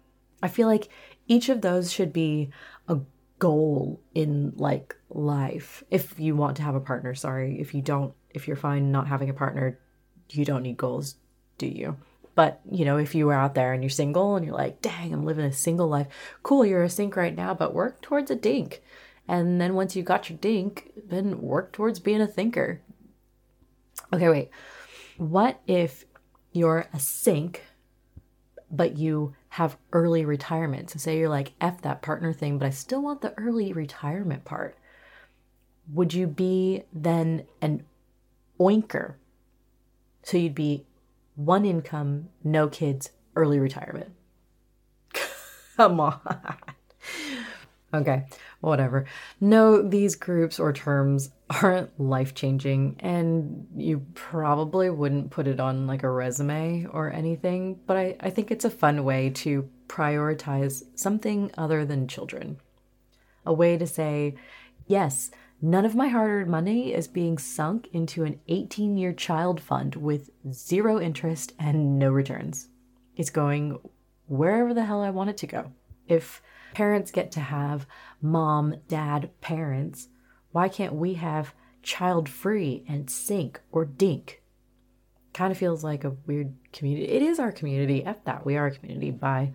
I 0.41 0.47
feel 0.47 0.67
like 0.67 0.89
each 1.27 1.49
of 1.49 1.61
those 1.61 1.91
should 1.91 2.13
be 2.13 2.49
a 2.87 2.99
goal 3.39 3.99
in 4.13 4.53
like 4.55 4.95
life. 5.09 5.83
If 5.89 6.19
you 6.19 6.35
want 6.35 6.57
to 6.57 6.63
have 6.63 6.75
a 6.75 6.79
partner, 6.79 7.15
sorry. 7.15 7.59
If 7.59 7.73
you 7.73 7.81
don't, 7.81 8.13
if 8.29 8.47
you're 8.47 8.57
fine 8.57 8.91
not 8.91 9.07
having 9.07 9.29
a 9.29 9.33
partner, 9.33 9.79
you 10.29 10.45
don't 10.45 10.63
need 10.63 10.77
goals, 10.77 11.15
do 11.57 11.67
you? 11.67 11.97
But, 12.35 12.61
you 12.71 12.85
know, 12.85 12.97
if 12.97 13.15
you 13.15 13.25
were 13.25 13.33
out 13.33 13.55
there 13.55 13.73
and 13.73 13.83
you're 13.83 13.89
single 13.89 14.35
and 14.35 14.45
you're 14.45 14.55
like, 14.55 14.81
dang, 14.81 15.13
I'm 15.13 15.25
living 15.25 15.45
a 15.45 15.51
single 15.51 15.87
life, 15.87 16.07
cool, 16.41 16.65
you're 16.65 16.83
a 16.83 16.89
sink 16.89 17.15
right 17.15 17.35
now, 17.35 17.53
but 17.53 17.73
work 17.73 18.01
towards 18.01 18.31
a 18.31 18.35
dink. 18.35 18.81
And 19.27 19.59
then 19.59 19.75
once 19.75 19.95
you 19.95 20.03
got 20.03 20.29
your 20.29 20.37
dink, 20.37 20.91
then 20.95 21.41
work 21.41 21.73
towards 21.73 21.99
being 21.99 22.21
a 22.21 22.27
thinker. 22.27 22.81
Okay, 24.13 24.29
wait. 24.29 24.49
What 25.17 25.59
if 25.67 26.05
you're 26.53 26.87
a 26.93 26.99
sink 26.99 27.63
but 28.71 28.97
you 28.97 29.35
have 29.49 29.77
early 29.93 30.25
retirement. 30.25 30.89
So, 30.89 30.99
say 30.99 31.17
you're 31.17 31.29
like, 31.29 31.53
F 31.59 31.81
that 31.81 32.01
partner 32.01 32.33
thing, 32.33 32.57
but 32.57 32.67
I 32.67 32.71
still 32.71 33.01
want 33.01 33.21
the 33.21 33.33
early 33.37 33.73
retirement 33.73 34.45
part. 34.45 34.77
Would 35.93 36.13
you 36.13 36.27
be 36.27 36.83
then 36.93 37.45
an 37.61 37.83
oinker? 38.59 39.15
So, 40.29 40.37
you'd 40.37 40.53
be 40.53 40.85
one 41.33 41.65
income, 41.65 42.29
no 42.43 42.67
kids, 42.67 43.09
early 43.35 43.57
retirement. 43.57 44.11
Come 45.75 45.99
on. 45.99 46.19
okay, 47.91 48.25
whatever. 48.61 49.07
No, 49.41 49.81
these 49.81 50.15
groups 50.15 50.59
or 50.59 50.71
terms 50.71 51.31
aren't 51.49 51.99
life 51.99 52.35
changing, 52.35 52.97
and 52.99 53.65
you 53.75 54.05
probably 54.13 54.91
wouldn't 54.91 55.31
put 55.31 55.47
it 55.47 55.59
on 55.59 55.87
like 55.87 56.03
a 56.03 56.11
resume 56.11 56.85
or 56.91 57.11
anything, 57.11 57.79
but 57.87 57.97
I, 57.97 58.15
I 58.19 58.29
think 58.29 58.51
it's 58.51 58.65
a 58.65 58.69
fun 58.69 59.03
way 59.03 59.31
to 59.31 59.67
prioritize 59.87 60.83
something 60.93 61.49
other 61.57 61.85
than 61.85 62.07
children. 62.07 62.59
A 63.47 63.51
way 63.51 63.79
to 63.79 63.87
say, 63.87 64.35
Yes, 64.85 65.31
none 65.61 65.85
of 65.85 65.95
my 65.95 66.07
hard 66.07 66.29
earned 66.29 66.49
money 66.49 66.93
is 66.93 67.07
being 67.07 67.37
sunk 67.37 67.89
into 67.93 68.23
an 68.23 68.39
18 68.47 68.97
year 68.97 69.13
child 69.13 69.59
fund 69.61 69.95
with 69.95 70.29
zero 70.51 70.99
interest 70.99 71.53
and 71.59 71.99
no 71.99 72.11
returns. 72.11 72.69
It's 73.15 73.29
going 73.29 73.79
wherever 74.27 74.73
the 74.73 74.85
hell 74.85 75.01
I 75.01 75.09
want 75.09 75.29
it 75.29 75.37
to 75.37 75.47
go. 75.47 75.71
If 76.07 76.41
parents 76.73 77.11
get 77.11 77.31
to 77.33 77.39
have 77.39 77.85
mom, 78.21 78.75
dad, 78.87 79.29
parents, 79.41 80.07
why 80.51 80.69
can't 80.69 80.93
we 80.93 81.15
have 81.15 81.53
child 81.83 82.29
free 82.29 82.83
and 82.87 83.09
sink 83.09 83.59
or 83.71 83.85
dink? 83.85 84.41
Kind 85.33 85.51
of 85.51 85.57
feels 85.57 85.83
like 85.83 86.03
a 86.03 86.15
weird 86.25 86.53
community. 86.73 87.07
It 87.07 87.21
is 87.21 87.39
our 87.39 87.51
community. 87.51 88.03
F 88.03 88.23
that. 88.25 88.45
We 88.45 88.57
are 88.57 88.67
a 88.67 88.71
community. 88.71 89.11
Bye. 89.11 89.51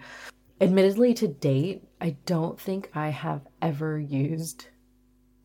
Admittedly, 0.60 1.14
to 1.14 1.28
date, 1.28 1.84
I 2.00 2.16
don't 2.26 2.60
think 2.60 2.90
I 2.94 3.08
have 3.08 3.42
ever 3.60 3.98
used 3.98 4.68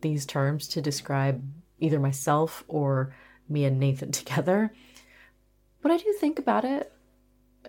these 0.02 0.26
terms 0.26 0.68
to 0.70 0.82
describe 0.82 1.44
either 1.80 2.00
myself 2.00 2.64
or 2.68 3.16
me 3.48 3.66
and 3.66 3.80
Nathan 3.80 4.12
together. 4.14 4.74
But 5.82 5.92
I 5.92 5.98
do 5.98 6.14
think 6.20 6.40
about 6.40 6.66
it. 6.66 6.92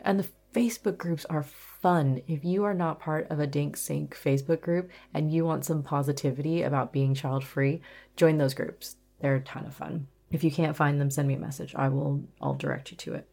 And 0.02 0.18
the 0.18 0.28
Facebook 0.54 0.98
groups 0.98 1.24
are 1.26 1.42
fun. 1.42 2.22
If 2.26 2.44
you 2.44 2.64
are 2.64 2.74
not 2.74 3.00
part 3.00 3.30
of 3.30 3.38
a 3.38 3.46
Dink 3.46 3.76
Sink 3.76 4.16
Facebook 4.16 4.60
group 4.60 4.90
and 5.14 5.32
you 5.32 5.44
want 5.44 5.64
some 5.64 5.82
positivity 5.82 6.62
about 6.62 6.92
being 6.92 7.14
child 7.14 7.44
free, 7.44 7.82
join 8.16 8.38
those 8.38 8.54
groups. 8.54 8.96
They're 9.20 9.36
a 9.36 9.40
ton 9.40 9.66
of 9.66 9.74
fun. 9.74 10.08
If 10.30 10.44
you 10.44 10.50
can't 10.50 10.76
find 10.76 11.00
them, 11.00 11.10
send 11.10 11.28
me 11.28 11.34
a 11.34 11.38
message. 11.38 11.74
I 11.74 11.88
will 11.88 12.24
I'll 12.40 12.54
direct 12.54 12.90
you 12.90 12.96
to 12.98 13.14
it. 13.14 13.28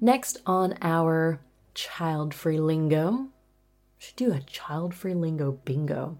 Next 0.00 0.38
on 0.46 0.76
our 0.82 1.40
child 1.74 2.34
free 2.34 2.58
lingo, 2.58 3.28
should 3.98 4.16
do 4.16 4.32
a 4.32 4.40
child 4.40 4.94
free 4.94 5.14
lingo 5.14 5.52
bingo. 5.64 6.18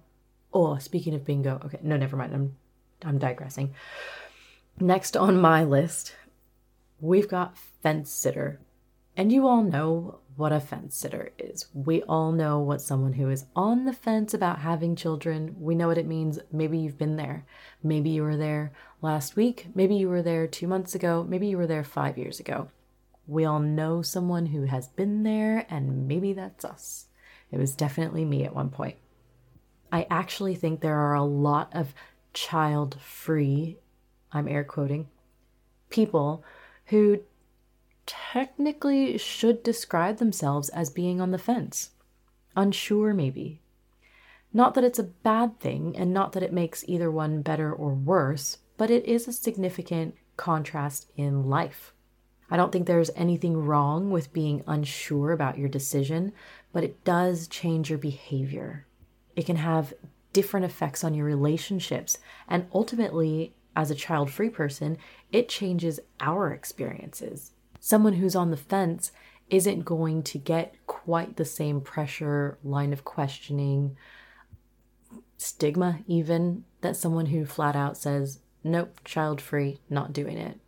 Oh, 0.54 0.78
speaking 0.78 1.14
of 1.14 1.24
bingo, 1.24 1.60
okay, 1.64 1.78
no, 1.82 1.96
never 1.96 2.16
mind. 2.16 2.34
I'm 2.34 2.56
I'm 3.04 3.18
digressing. 3.18 3.74
Next 4.78 5.16
on 5.16 5.40
my 5.40 5.64
list, 5.64 6.14
we've 7.00 7.28
got 7.28 7.56
fence 7.56 8.10
sitter. 8.10 8.60
And 9.16 9.30
you 9.30 9.46
all 9.46 9.62
know 9.62 10.20
what 10.36 10.52
a 10.52 10.60
fence 10.60 10.96
sitter 10.96 11.30
is. 11.38 11.66
We 11.74 12.02
all 12.04 12.32
know 12.32 12.58
what 12.58 12.80
someone 12.80 13.12
who 13.14 13.28
is 13.28 13.44
on 13.54 13.84
the 13.84 13.92
fence 13.92 14.32
about 14.32 14.60
having 14.60 14.96
children, 14.96 15.54
we 15.58 15.74
know 15.74 15.88
what 15.88 15.98
it 15.98 16.06
means. 16.06 16.38
Maybe 16.50 16.78
you've 16.78 16.96
been 16.96 17.16
there. 17.16 17.44
Maybe 17.82 18.10
you 18.10 18.22
were 18.22 18.38
there 18.38 18.72
last 19.02 19.36
week. 19.36 19.66
Maybe 19.74 19.96
you 19.96 20.08
were 20.08 20.22
there 20.22 20.46
two 20.46 20.66
months 20.66 20.94
ago. 20.94 21.26
Maybe 21.28 21.48
you 21.48 21.58
were 21.58 21.66
there 21.66 21.84
five 21.84 22.16
years 22.16 22.40
ago. 22.40 22.68
We 23.26 23.44
all 23.44 23.60
know 23.60 24.00
someone 24.02 24.46
who 24.46 24.64
has 24.64 24.88
been 24.88 25.22
there, 25.22 25.66
and 25.68 26.08
maybe 26.08 26.32
that's 26.32 26.64
us. 26.64 27.06
It 27.50 27.58
was 27.58 27.76
definitely 27.76 28.24
me 28.24 28.44
at 28.44 28.54
one 28.54 28.70
point. 28.70 28.96
I 29.92 30.06
actually 30.10 30.54
think 30.54 30.80
there 30.80 30.98
are 30.98 31.14
a 31.14 31.22
lot 31.22 31.68
of 31.74 31.94
child 32.32 32.98
free, 32.98 33.76
I'm 34.32 34.48
air 34.48 34.64
quoting, 34.64 35.08
people 35.90 36.42
who 36.86 37.20
technically 38.06 39.18
should 39.18 39.62
describe 39.62 40.16
themselves 40.16 40.70
as 40.70 40.88
being 40.88 41.20
on 41.20 41.30
the 41.30 41.38
fence. 41.38 41.90
Unsure, 42.56 43.12
maybe. 43.12 43.60
Not 44.54 44.74
that 44.74 44.84
it's 44.84 44.98
a 44.98 45.04
bad 45.04 45.60
thing, 45.60 45.94
and 45.96 46.12
not 46.12 46.32
that 46.32 46.42
it 46.42 46.52
makes 46.52 46.84
either 46.88 47.10
one 47.10 47.42
better 47.42 47.72
or 47.72 47.94
worse, 47.94 48.58
but 48.78 48.90
it 48.90 49.04
is 49.04 49.28
a 49.28 49.32
significant 49.32 50.14
contrast 50.38 51.10
in 51.16 51.48
life. 51.48 51.92
I 52.50 52.56
don't 52.56 52.72
think 52.72 52.86
there's 52.86 53.10
anything 53.14 53.58
wrong 53.58 54.10
with 54.10 54.32
being 54.32 54.64
unsure 54.66 55.32
about 55.32 55.58
your 55.58 55.68
decision, 55.68 56.32
but 56.72 56.84
it 56.84 57.04
does 57.04 57.46
change 57.46 57.88
your 57.90 57.98
behavior. 57.98 58.86
It 59.34 59.46
can 59.46 59.56
have 59.56 59.94
different 60.32 60.66
effects 60.66 61.04
on 61.04 61.14
your 61.14 61.26
relationships, 61.26 62.18
and 62.48 62.66
ultimately, 62.72 63.54
as 63.74 63.90
a 63.90 63.94
child 63.94 64.30
free 64.30 64.50
person, 64.50 64.98
it 65.30 65.48
changes 65.48 66.00
our 66.20 66.52
experiences. 66.52 67.52
Someone 67.80 68.14
who's 68.14 68.36
on 68.36 68.50
the 68.50 68.56
fence 68.56 69.12
isn't 69.50 69.84
going 69.84 70.22
to 70.22 70.38
get 70.38 70.74
quite 70.86 71.36
the 71.36 71.44
same 71.44 71.80
pressure, 71.80 72.58
line 72.62 72.92
of 72.92 73.04
questioning, 73.04 73.96
stigma, 75.36 76.00
even 76.06 76.64
that 76.80 76.96
someone 76.96 77.26
who 77.26 77.44
flat 77.44 77.76
out 77.76 77.96
says, 77.96 78.38
nope, 78.64 79.00
child 79.04 79.40
free, 79.40 79.78
not 79.90 80.12
doing 80.12 80.38
it. 80.38 80.58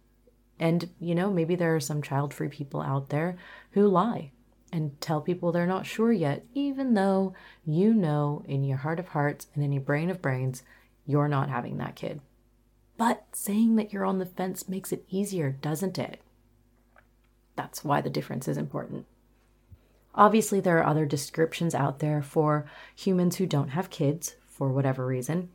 And, 0.59 0.90
you 1.00 1.14
know, 1.14 1.31
maybe 1.31 1.55
there 1.55 1.74
are 1.74 1.81
some 1.81 2.03
child 2.03 2.35
free 2.35 2.48
people 2.48 2.81
out 2.81 3.09
there 3.09 3.37
who 3.72 3.88
lie 3.88 4.33
and 4.75 5.01
tell 5.01 5.21
people 5.21 5.53
they're 5.53 5.69
not 5.69 5.87
sure 5.87 6.11
yet, 6.11 6.45
even 6.53 6.95
though 6.95 7.33
you 7.65 7.95
know 7.95 8.43
in 8.45 8.65
your 8.65 8.79
heart 8.79 8.99
of 8.99 9.07
hearts 9.07 9.47
and 9.55 9.63
in 9.63 9.71
your 9.71 9.81
brain 9.81 10.11
of 10.11 10.21
brains, 10.21 10.65
you're 11.07 11.29
not 11.29 11.49
having 11.49 11.79
that 11.79 11.95
kid. 11.95 12.21
But 12.97 13.25
saying 13.31 13.77
that 13.77 13.93
you're 13.93 14.05
on 14.05 14.19
the 14.19 14.27
fence 14.27 14.69
makes 14.69 14.91
it 14.91 15.05
easier, 15.09 15.53
doesn't 15.53 15.97
it? 15.97 16.21
That's 17.55 17.85
why 17.85 18.01
the 18.01 18.11
difference 18.11 18.49
is 18.49 18.57
important. 18.57 19.07
Obviously, 20.17 20.59
there 20.59 20.79
are 20.79 20.87
other 20.87 21.07
descriptions 21.07 21.73
out 21.73 22.01
there 22.01 22.21
for 22.21 22.67
humans 22.97 23.37
who 23.37 23.47
don't 23.47 23.69
have 23.69 23.91
kids 23.91 24.35
for 24.45 24.71
whatever 24.71 25.07
reason, 25.07 25.51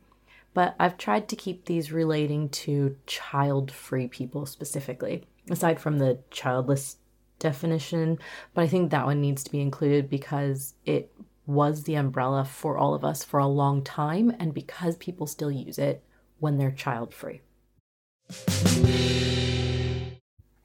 but 0.54 0.74
I've 0.78 0.96
tried 0.96 1.28
to 1.28 1.36
keep 1.36 1.66
these 1.66 1.92
relating 1.92 2.48
to 2.48 2.96
child 3.06 3.70
free 3.70 4.08
people 4.08 4.46
specifically, 4.46 5.26
aside 5.50 5.78
from 5.78 5.98
the 5.98 6.20
childless 6.30 6.96
definition. 7.40 8.18
But 8.54 8.62
I 8.62 8.68
think 8.68 8.90
that 8.90 9.06
one 9.06 9.20
needs 9.20 9.42
to 9.44 9.50
be 9.50 9.60
included 9.60 10.08
because 10.08 10.74
it 10.86 11.12
was 11.46 11.82
the 11.82 11.96
umbrella 11.96 12.44
for 12.44 12.78
all 12.78 12.94
of 12.94 13.04
us 13.04 13.24
for 13.24 13.40
a 13.40 13.46
long 13.46 13.82
time 13.82 14.32
and 14.38 14.54
because 14.54 14.96
people 14.96 15.26
still 15.26 15.50
use 15.50 15.78
it 15.78 16.04
when 16.38 16.58
they're 16.58 16.70
child 16.70 17.12
free. 17.12 17.40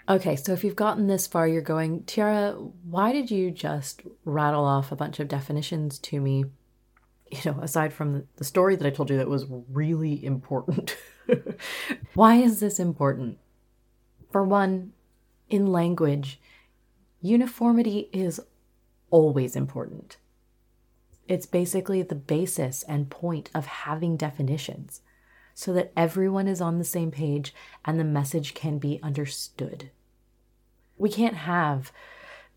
Okay, 0.08 0.36
so 0.36 0.54
if 0.54 0.64
you've 0.64 0.76
gotten 0.76 1.08
this 1.08 1.26
far, 1.26 1.48
you're 1.48 1.64
going, 1.64 2.04
Tiara, 2.04 2.52
why 2.52 3.12
did 3.12 3.32
you 3.32 3.50
just 3.50 4.04
rattle 4.24 4.64
off 4.64 4.92
a 4.92 4.96
bunch 4.96 5.20
of 5.20 5.28
definitions 5.28 5.98
to 6.00 6.22
me? 6.22 6.46
You 7.32 7.40
know, 7.52 7.60
aside 7.62 7.92
from 7.92 8.28
the 8.36 8.44
story 8.44 8.76
that 8.76 8.86
I 8.86 8.92
told 8.92 9.10
you 9.10 9.18
that 9.18 9.28
was 9.28 9.48
really 9.72 10.24
important. 10.24 10.96
why 12.14 12.36
is 12.36 12.60
this 12.60 12.80
important? 12.80 13.40
For 14.32 14.44
one, 14.44 14.94
in 15.50 15.66
language, 15.66 16.40
uniformity 17.28 18.10
is 18.14 18.40
always 19.10 19.56
important. 19.56 20.18
It's 21.28 21.46
basically 21.46 22.02
the 22.02 22.16
basis 22.16 22.84
and 22.84 23.10
point 23.10 23.50
of 23.54 23.66
having 23.66 24.18
definitions 24.18 25.02
so 25.54 25.74
that 25.74 25.92
everyone 25.96 26.48
is 26.48 26.62
on 26.62 26.78
the 26.78 26.84
same 26.84 27.12
page 27.12 27.54
and 27.84 28.00
the 28.00 28.04
message 28.04 28.54
can 28.54 28.78
be 28.78 29.00
understood. 29.02 29.90
We 30.98 31.10
can't 31.10 31.36
have 31.36 31.92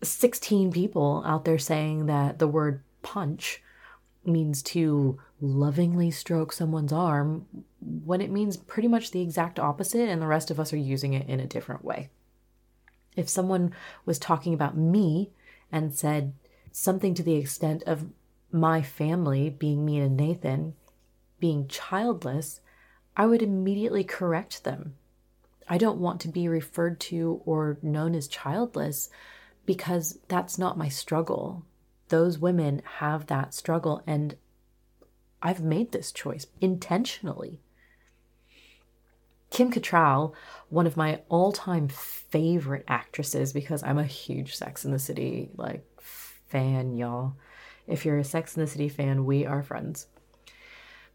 16 0.03 0.71
people 0.71 1.23
out 1.25 1.45
there 1.45 1.57
saying 1.57 2.05
that 2.05 2.39
the 2.39 2.47
word 2.47 2.83
punch 3.01 3.61
means 4.25 4.61
to 4.61 5.17
lovingly 5.41 6.11
stroke 6.11 6.51
someone's 6.51 6.93
arm 6.93 7.45
when 7.79 8.21
it 8.21 8.29
means 8.29 8.57
pretty 8.57 8.87
much 8.87 9.11
the 9.11 9.21
exact 9.21 9.59
opposite, 9.59 10.09
and 10.09 10.21
the 10.21 10.27
rest 10.27 10.51
of 10.51 10.59
us 10.59 10.73
are 10.73 10.77
using 10.77 11.13
it 11.13 11.27
in 11.27 11.39
a 11.39 11.47
different 11.47 11.83
way. 11.83 12.09
If 13.19 13.29
someone 13.29 13.73
was 14.05 14.17
talking 14.17 14.53
about 14.53 14.77
me 14.77 15.31
and 15.71 15.93
said 15.93 16.33
something 16.71 17.13
to 17.15 17.23
the 17.23 17.35
extent 17.35 17.83
of 17.83 18.07
my 18.51 18.81
family, 18.81 19.49
being 19.49 19.85
me 19.85 19.99
and 19.99 20.15
Nathan, 20.15 20.73
being 21.39 21.67
childless, 21.67 22.61
I 23.15 23.25
would 23.25 23.41
immediately 23.41 24.03
correct 24.03 24.63
them 24.63 24.95
I 25.69 25.77
don't 25.77 25.99
want 25.99 26.19
to 26.21 26.27
be 26.27 26.47
referred 26.47 26.99
to 27.01 27.41
or 27.45 27.77
known 27.83 28.15
as 28.15 28.27
childless 28.27 29.09
because 29.67 30.17
that's 30.27 30.57
not 30.57 30.79
my 30.79 30.89
struggle. 30.89 31.63
Those 32.07 32.39
women 32.39 32.81
have 32.97 33.27
that 33.27 33.53
struggle, 33.53 34.01
and 34.07 34.35
I've 35.43 35.61
made 35.61 35.91
this 35.91 36.11
choice 36.11 36.47
intentionally. 36.59 37.61
Kim 39.49 39.71
Cattrall, 39.71 40.33
one 40.69 40.85
of 40.85 40.97
my 40.97 41.21
all-time 41.29 41.87
favorite 41.87 42.85
actresses 42.87 43.51
because 43.51 43.83
I'm 43.83 43.97
a 43.97 44.05
huge 44.05 44.55
Sex 44.55 44.85
in 44.85 44.91
the 44.91 44.99
City 44.99 45.49
like 45.55 45.85
fan, 45.99 46.95
y'all. 46.95 47.35
If 47.87 48.05
you're 48.05 48.19
a 48.19 48.23
Sex 48.23 48.55
in 48.55 48.61
the 48.61 48.67
City 48.67 48.89
fan, 48.89 49.25
we 49.25 49.45
are 49.45 49.63
friends. 49.63 50.07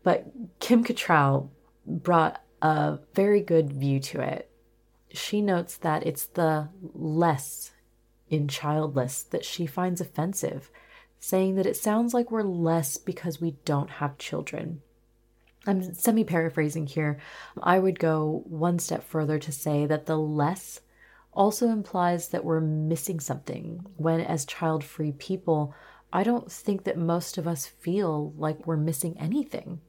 But 0.02 0.26
Kim 0.58 0.84
Cattrall 0.84 1.48
brought 1.86 2.42
a 2.60 2.98
very 3.14 3.40
good 3.40 3.72
view 3.72 4.00
to 4.00 4.20
it. 4.20 4.50
She 5.12 5.40
notes 5.40 5.76
that 5.78 6.06
it's 6.06 6.26
the 6.26 6.68
less 6.92 7.70
in 8.28 8.48
childless 8.48 9.22
that 9.22 9.44
she 9.44 9.66
finds 9.66 10.00
offensive, 10.00 10.70
saying 11.20 11.54
that 11.54 11.66
it 11.66 11.76
sounds 11.76 12.12
like 12.12 12.30
we're 12.30 12.42
less 12.42 12.96
because 12.96 13.40
we 13.40 13.52
don't 13.64 13.90
have 13.90 14.18
children. 14.18 14.82
I'm 15.66 15.94
semi 15.94 16.24
paraphrasing 16.24 16.86
here. 16.86 17.18
I 17.62 17.78
would 17.78 17.98
go 17.98 18.42
one 18.46 18.78
step 18.78 19.02
further 19.04 19.38
to 19.38 19.52
say 19.52 19.86
that 19.86 20.06
the 20.06 20.18
less 20.18 20.80
also 21.32 21.68
implies 21.68 22.28
that 22.28 22.44
we're 22.44 22.60
missing 22.60 23.18
something, 23.20 23.84
when 23.96 24.20
as 24.20 24.44
child 24.44 24.84
free 24.84 25.12
people, 25.12 25.74
I 26.12 26.22
don't 26.22 26.50
think 26.50 26.84
that 26.84 26.96
most 26.96 27.38
of 27.38 27.48
us 27.48 27.66
feel 27.66 28.32
like 28.36 28.66
we're 28.66 28.76
missing 28.76 29.16
anything 29.18 29.80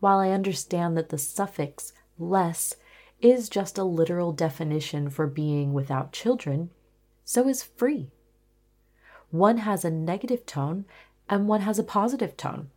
While 0.00 0.18
I 0.18 0.30
understand 0.30 0.96
that 0.96 1.10
the 1.10 1.18
suffix 1.18 1.92
less 2.18 2.76
is 3.20 3.48
just 3.48 3.78
a 3.78 3.84
literal 3.84 4.32
definition 4.32 5.10
for 5.10 5.26
being 5.26 5.72
without 5.72 6.12
children, 6.12 6.70
so 7.24 7.46
is 7.48 7.62
free. 7.62 8.10
One 9.30 9.58
has 9.58 9.84
a 9.84 9.90
negative 9.90 10.44
tone 10.46 10.86
and 11.28 11.46
one 11.46 11.60
has 11.60 11.78
a 11.78 11.84
positive 11.84 12.36
tone. 12.36 12.70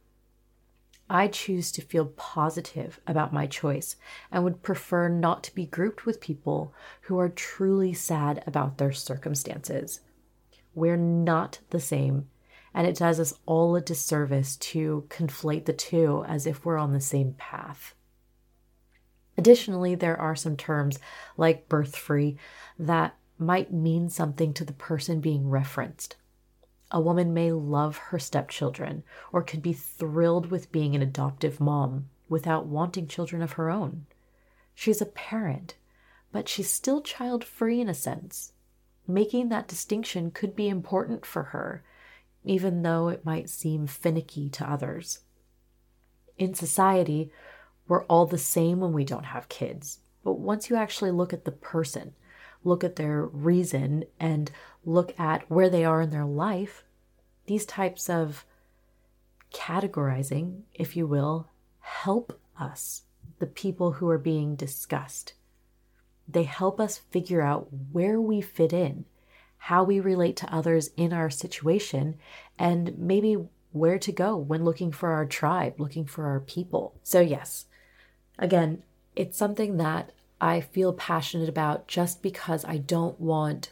I 1.09 1.27
choose 1.27 1.71
to 1.73 1.81
feel 1.81 2.05
positive 2.05 2.99
about 3.05 3.33
my 3.33 3.45
choice 3.45 3.95
and 4.31 4.43
would 4.43 4.63
prefer 4.63 5.07
not 5.07 5.43
to 5.43 5.55
be 5.55 5.65
grouped 5.65 6.05
with 6.05 6.19
people 6.19 6.73
who 7.01 7.19
are 7.19 7.29
truly 7.29 7.93
sad 7.93 8.43
about 8.47 8.77
their 8.77 8.91
circumstances. 8.91 9.99
We're 10.73 10.97
not 10.97 11.59
the 11.69 11.79
same, 11.79 12.27
and 12.73 12.87
it 12.87 12.97
does 12.97 13.19
us 13.19 13.33
all 13.45 13.75
a 13.75 13.81
disservice 13.81 14.55
to 14.57 15.05
conflate 15.09 15.65
the 15.65 15.73
two 15.73 16.25
as 16.27 16.47
if 16.47 16.65
we're 16.65 16.77
on 16.77 16.93
the 16.93 17.01
same 17.01 17.33
path. 17.37 17.93
Additionally, 19.37 19.95
there 19.95 20.19
are 20.19 20.35
some 20.35 20.57
terms 20.57 20.97
like 21.37 21.69
birth 21.69 21.95
free 21.95 22.37
that 22.79 23.15
might 23.37 23.71
mean 23.71 24.09
something 24.09 24.53
to 24.53 24.65
the 24.65 24.73
person 24.73 25.19
being 25.19 25.49
referenced. 25.49 26.15
A 26.95 27.01
woman 27.01 27.33
may 27.33 27.51
love 27.51 27.97
her 27.97 28.19
stepchildren 28.19 29.03
or 29.33 29.43
could 29.43 29.61
be 29.61 29.73
thrilled 29.73 30.49
with 30.49 30.71
being 30.71 30.95
an 30.95 31.01
adoptive 31.01 31.59
mom 31.59 32.07
without 32.29 32.67
wanting 32.67 33.05
children 33.05 33.41
of 33.41 33.51
her 33.53 33.69
own. 33.69 34.05
She's 34.73 35.01
a 35.01 35.05
parent, 35.05 35.75
but 36.31 36.47
she's 36.47 36.69
still 36.69 37.01
child 37.01 37.43
free 37.43 37.81
in 37.81 37.89
a 37.89 37.93
sense. 37.93 38.53
Making 39.05 39.49
that 39.49 39.67
distinction 39.67 40.31
could 40.31 40.55
be 40.55 40.69
important 40.69 41.25
for 41.25 41.43
her, 41.43 41.83
even 42.45 42.81
though 42.81 43.09
it 43.09 43.25
might 43.25 43.49
seem 43.49 43.87
finicky 43.87 44.49
to 44.51 44.71
others. 44.71 45.19
In 46.37 46.53
society, 46.53 47.29
we're 47.89 48.05
all 48.05 48.25
the 48.25 48.37
same 48.37 48.79
when 48.79 48.93
we 48.93 49.03
don't 49.03 49.25
have 49.25 49.49
kids, 49.49 49.99
but 50.23 50.39
once 50.39 50.69
you 50.69 50.77
actually 50.77 51.11
look 51.11 51.33
at 51.33 51.43
the 51.43 51.51
person, 51.51 52.13
look 52.63 52.85
at 52.85 52.95
their 52.95 53.25
reason, 53.25 54.05
and 54.17 54.49
look 54.85 55.13
at 55.19 55.49
where 55.51 55.69
they 55.69 55.83
are 55.83 56.01
in 56.01 56.11
their 56.11 56.25
life, 56.25 56.84
these 57.45 57.65
types 57.65 58.09
of 58.09 58.45
categorizing, 59.53 60.61
if 60.73 60.95
you 60.95 61.07
will, 61.07 61.49
help 61.79 62.39
us, 62.59 63.03
the 63.39 63.45
people 63.45 63.93
who 63.93 64.09
are 64.09 64.17
being 64.17 64.55
discussed. 64.55 65.33
They 66.27 66.43
help 66.43 66.79
us 66.79 66.97
figure 66.97 67.41
out 67.41 67.67
where 67.91 68.19
we 68.19 68.41
fit 68.41 68.73
in, 68.73 69.05
how 69.57 69.83
we 69.83 69.99
relate 69.99 70.35
to 70.37 70.53
others 70.53 70.89
in 70.97 71.13
our 71.13 71.29
situation, 71.29 72.17
and 72.57 72.97
maybe 72.97 73.37
where 73.71 73.99
to 73.99 74.11
go 74.11 74.35
when 74.37 74.63
looking 74.63 74.91
for 74.91 75.11
our 75.11 75.25
tribe, 75.25 75.79
looking 75.79 76.05
for 76.05 76.25
our 76.25 76.39
people. 76.39 76.95
So, 77.03 77.19
yes, 77.19 77.65
again, 78.39 78.83
it's 79.15 79.37
something 79.37 79.77
that 79.77 80.11
I 80.41 80.61
feel 80.61 80.93
passionate 80.93 81.49
about 81.49 81.87
just 81.87 82.21
because 82.21 82.65
I 82.65 82.77
don't 82.77 83.19
want 83.19 83.71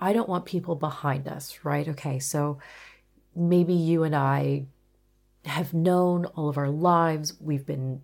I 0.00 0.12
don't 0.12 0.28
want 0.28 0.46
people 0.46 0.76
behind 0.76 1.28
us, 1.28 1.60
right? 1.62 1.86
Okay, 1.86 2.18
so 2.18 2.58
maybe 3.36 3.74
you 3.74 4.02
and 4.02 4.16
I 4.16 4.66
have 5.44 5.74
known 5.74 6.26
all 6.26 6.48
of 6.48 6.58
our 6.58 6.70
lives, 6.70 7.34
we've 7.40 7.66
been 7.66 8.02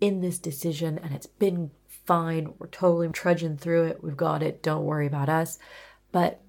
in 0.00 0.20
this 0.20 0.38
decision 0.38 0.98
and 0.98 1.14
it's 1.14 1.26
been 1.26 1.70
fine. 2.06 2.54
We're 2.58 2.66
totally 2.68 3.08
trudging 3.08 3.56
through 3.56 3.84
it. 3.86 4.02
We've 4.02 4.16
got 4.16 4.42
it. 4.42 4.62
Don't 4.62 4.84
worry 4.84 5.06
about 5.06 5.28
us. 5.28 5.58
But 6.10 6.40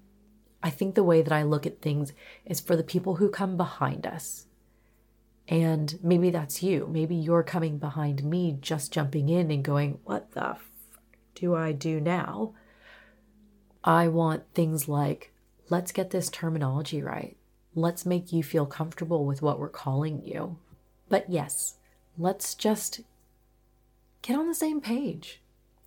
I 0.62 0.70
think 0.70 0.94
the 0.94 1.04
way 1.04 1.22
that 1.22 1.32
I 1.32 1.42
look 1.42 1.66
at 1.66 1.80
things 1.80 2.12
is 2.44 2.60
for 2.60 2.74
the 2.74 2.82
people 2.82 3.16
who 3.16 3.28
come 3.28 3.56
behind 3.56 4.06
us. 4.06 4.46
And 5.46 5.98
maybe 6.02 6.30
that's 6.30 6.62
you. 6.62 6.88
Maybe 6.90 7.14
you're 7.14 7.42
coming 7.42 7.78
behind 7.78 8.24
me, 8.24 8.56
just 8.60 8.92
jumping 8.92 9.28
in 9.28 9.50
and 9.50 9.62
going, 9.62 9.98
What 10.04 10.32
the 10.32 10.50
f- 10.50 10.70
do 11.34 11.54
I 11.54 11.72
do 11.72 12.00
now? 12.00 12.54
I 13.84 14.08
want 14.08 14.44
things 14.54 14.88
like, 14.88 15.30
let's 15.68 15.92
get 15.92 16.10
this 16.10 16.30
terminology 16.30 17.02
right. 17.02 17.36
Let's 17.74 18.06
make 18.06 18.32
you 18.32 18.42
feel 18.42 18.64
comfortable 18.64 19.26
with 19.26 19.42
what 19.42 19.58
we're 19.58 19.68
calling 19.68 20.24
you. 20.24 20.56
But 21.10 21.28
yes, 21.28 21.74
let's 22.16 22.54
just 22.54 23.02
get 24.22 24.38
on 24.38 24.48
the 24.48 24.54
same 24.54 24.80
page. 24.80 25.42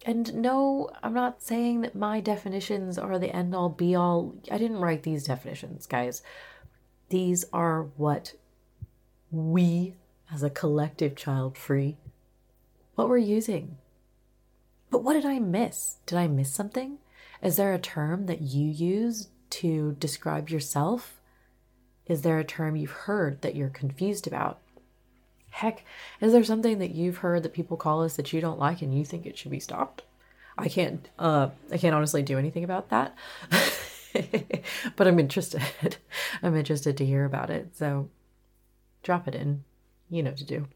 And 0.05 0.35
no, 0.35 0.91
I'm 1.01 1.13
not 1.15 1.41
saying 1.41 1.81
that 1.81 1.95
my 1.95 2.21
definitions 2.21 2.99
are 2.99 3.17
the 3.17 3.35
end 3.35 3.55
all 3.55 3.69
be 3.69 3.95
all. 3.95 4.35
I 4.51 4.59
didn't 4.59 4.77
write 4.79 5.01
these 5.01 5.25
definitions, 5.25 5.87
guys. 5.87 6.21
These 7.09 7.45
are 7.51 7.87
what 7.97 8.33
we, 9.31 9.95
as 10.31 10.43
a 10.43 10.51
collective 10.51 11.15
child 11.15 11.57
free, 11.57 11.97
what 12.93 13.09
we're 13.09 13.17
using. 13.17 13.77
But 14.91 15.03
what 15.03 15.13
did 15.13 15.25
I 15.25 15.39
miss? 15.39 15.97
Did 16.05 16.19
I 16.19 16.27
miss 16.27 16.53
something? 16.53 16.99
Is 17.41 17.57
there 17.57 17.73
a 17.73 17.79
term 17.79 18.25
that 18.25 18.41
you 18.41 18.69
use 18.69 19.29
to 19.49 19.95
describe 19.99 20.49
yourself? 20.49 21.19
Is 22.05 22.21
there 22.21 22.39
a 22.39 22.43
term 22.43 22.75
you've 22.75 22.91
heard 22.91 23.41
that 23.41 23.55
you're 23.55 23.69
confused 23.69 24.27
about? 24.27 24.59
Heck, 25.51 25.83
is 26.21 26.33
there 26.33 26.43
something 26.43 26.79
that 26.79 26.93
you've 26.95 27.17
heard 27.17 27.43
that 27.43 27.53
people 27.53 27.77
call 27.77 28.03
us 28.03 28.15
that 28.15 28.31
you 28.31 28.41
don't 28.41 28.59
like 28.59 28.81
and 28.81 28.97
you 28.97 29.03
think 29.03 29.25
it 29.25 29.37
should 29.37 29.51
be 29.51 29.59
stopped? 29.59 30.03
I 30.57 30.69
can't 30.69 31.07
uh 31.19 31.49
I 31.71 31.77
can't 31.77 31.95
honestly 31.95 32.23
do 32.23 32.37
anything 32.37 32.63
about 32.63 32.89
that. 32.89 33.15
but 34.95 35.07
I'm 35.07 35.19
interested. 35.19 35.61
I'm 36.43 36.55
interested 36.55 36.97
to 36.97 37.05
hear 37.05 37.25
about 37.25 37.49
it. 37.49 37.75
So 37.75 38.09
drop 39.03 39.27
it 39.27 39.35
in. 39.35 39.63
You 40.09 40.23
know 40.23 40.31
to 40.31 40.43
do. 40.43 40.67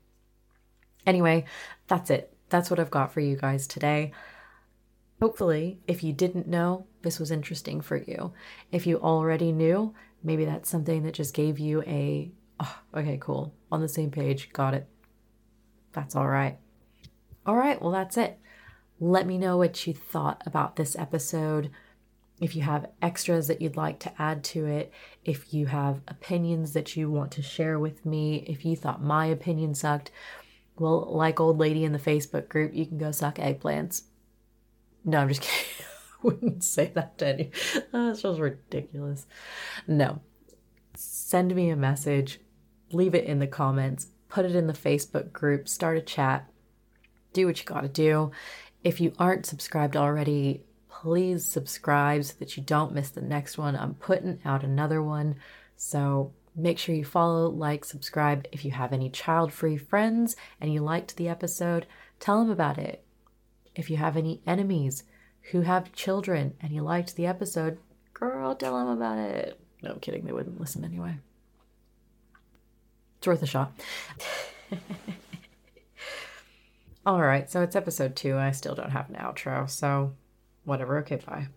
Anyway, 1.06 1.46
that's 1.88 2.10
it. 2.10 2.36
That's 2.50 2.70
what 2.70 2.80
I've 2.80 2.92
got 2.92 3.12
for 3.14 3.22
you 3.22 3.36
guys 3.36 3.66
today. 3.66 4.12
Hopefully, 5.22 5.80
if 5.88 6.04
you 6.04 6.14
didn't 6.14 6.48
know, 6.48 6.88
this 7.04 7.20
was 7.20 7.30
interesting 7.30 7.80
for 7.80 7.96
you. 7.96 8.34
If 8.72 8.88
you 8.88 9.00
already 9.00 9.52
knew, 9.52 9.94
maybe 10.24 10.46
that's 10.46 10.70
something 10.70 11.04
that 11.04 11.14
just 11.14 11.36
gave 11.36 11.60
you 11.60 11.84
a, 11.84 12.32
oh, 12.60 12.80
okay, 12.96 13.18
cool, 13.22 13.54
on 13.72 13.82
the 13.82 13.88
same 13.88 14.10
page, 14.10 14.52
got 14.52 14.74
it. 14.74 14.88
That's 15.94 16.16
all 16.16 16.28
right. 16.28 16.58
All 17.46 17.56
right, 17.56 17.80
well, 17.80 17.92
that's 17.92 18.18
it. 18.18 18.40
Let 19.00 19.28
me 19.28 19.38
know 19.38 19.58
what 19.58 19.86
you 19.86 19.94
thought 19.94 20.42
about 20.46 20.76
this 20.76 20.96
episode. 20.96 21.70
If 22.40 22.56
you 22.56 22.64
have 22.64 22.90
extras 23.04 23.48
that 23.48 23.62
you'd 23.62 23.78
like 23.78 24.00
to 24.00 24.22
add 24.22 24.44
to 24.46 24.66
it, 24.66 24.92
if 25.24 25.54
you 25.54 25.68
have 25.68 26.02
opinions 26.08 26.74
that 26.74 26.96
you 26.96 27.12
want 27.12 27.32
to 27.34 27.44
share 27.44 27.78
with 27.78 28.08
me, 28.08 28.38
if 28.48 28.66
you 28.66 28.76
thought 28.76 29.04
my 29.04 29.28
opinion 29.28 29.76
sucked, 29.76 30.10
well, 30.80 31.08
like 31.14 31.40
old 31.40 31.60
lady 31.60 31.84
in 31.84 31.92
the 31.92 32.00
Facebook 32.00 32.50
group, 32.50 32.74
you 32.74 32.88
can 32.88 32.98
go 32.98 33.12
suck 33.12 33.36
eggplants. 33.36 34.04
No, 35.04 35.20
I'm 35.20 35.30
just 35.30 35.42
kidding. 35.42 35.86
I 36.12 36.18
wouldn't 36.24 36.64
say 36.64 36.92
that 36.94 37.18
to 37.20 37.28
any. 37.28 37.52
That's 37.92 38.22
just 38.22 38.40
ridiculous. 38.40 39.26
No. 39.88 40.22
Send 40.96 41.56
me 41.56 41.70
a 41.70 41.76
message, 41.76 42.40
leave 42.92 43.16
it 43.16 43.26
in 43.26 43.40
the 43.40 43.48
comments, 43.48 44.08
put 44.30 44.46
it 44.46 44.56
in 44.56 44.68
the 44.68 44.74
Facebook 44.74 45.32
group, 45.32 45.68
start 45.68 45.98
a 45.98 46.02
chat, 46.02 46.48
do 47.34 47.48
what 47.48 47.60
you 47.60 47.66
gotta 47.66 47.88
do. 47.88 48.32
If 48.84 49.00
you 49.00 49.14
aren't 49.18 49.46
subscribed 49.46 49.96
already, 49.96 50.64
please 50.90 51.46
subscribe 51.46 52.26
so 52.26 52.34
that 52.40 52.58
you 52.58 52.64
don't 52.64 52.94
miss 52.94 53.10
the 53.10 53.22
next 53.22 53.58
one. 53.58 53.76
I'm 53.76 53.96
putting 53.96 54.40
out 54.44 54.64
another 54.64 55.02
one. 55.02 55.36
So 55.78 56.34
make 56.56 56.78
sure 56.78 56.94
you 56.94 57.06
follow, 57.06 57.50
like, 57.50 57.86
subscribe. 57.86 58.48
If 58.52 58.66
you 58.66 58.72
have 58.72 58.92
any 58.92 59.10
child 59.10 59.54
free 59.54 59.78
friends 59.78 60.36
and 60.60 60.74
you 60.74 60.82
liked 60.82 61.16
the 61.16 61.30
episode, 61.30 61.88
tell 62.20 62.40
them 62.40 62.52
about 62.52 62.78
it 62.78 63.04
if 63.76 63.90
you 63.90 63.98
have 63.98 64.18
any 64.18 64.42
enemies 64.46 65.04
who 65.52 65.62
have 65.62 65.94
children 65.94 66.54
and 66.62 66.74
you 66.74 66.82
liked 66.82 67.16
the 67.16 67.26
episode, 67.26 67.78
girl, 68.14 68.56
tell 68.56 68.78
them 68.78 68.88
about 68.90 69.18
it. 69.18 69.60
No, 69.82 69.92
I'm 69.92 70.00
kidding. 70.00 70.26
They 70.26 70.32
wouldn't 70.32 70.60
listen 70.60 70.86
anyway. 70.86 71.18
It's 73.18 73.28
worth 73.28 73.44
a 73.44 73.48
shot. 73.48 73.74
All 77.06 77.22
right, 77.22 77.50
so 77.50 77.64
it's 77.64 77.76
episode 77.76 78.16
two. 78.16 78.38
I 78.38 78.52
still 78.52 78.76
don't 78.76 78.92
have 78.92 79.10
an 79.10 79.16
outro, 79.16 79.68
so 79.70 80.14
whatever. 80.66 81.00
Okay, 81.00 81.16
bye. 81.16 81.48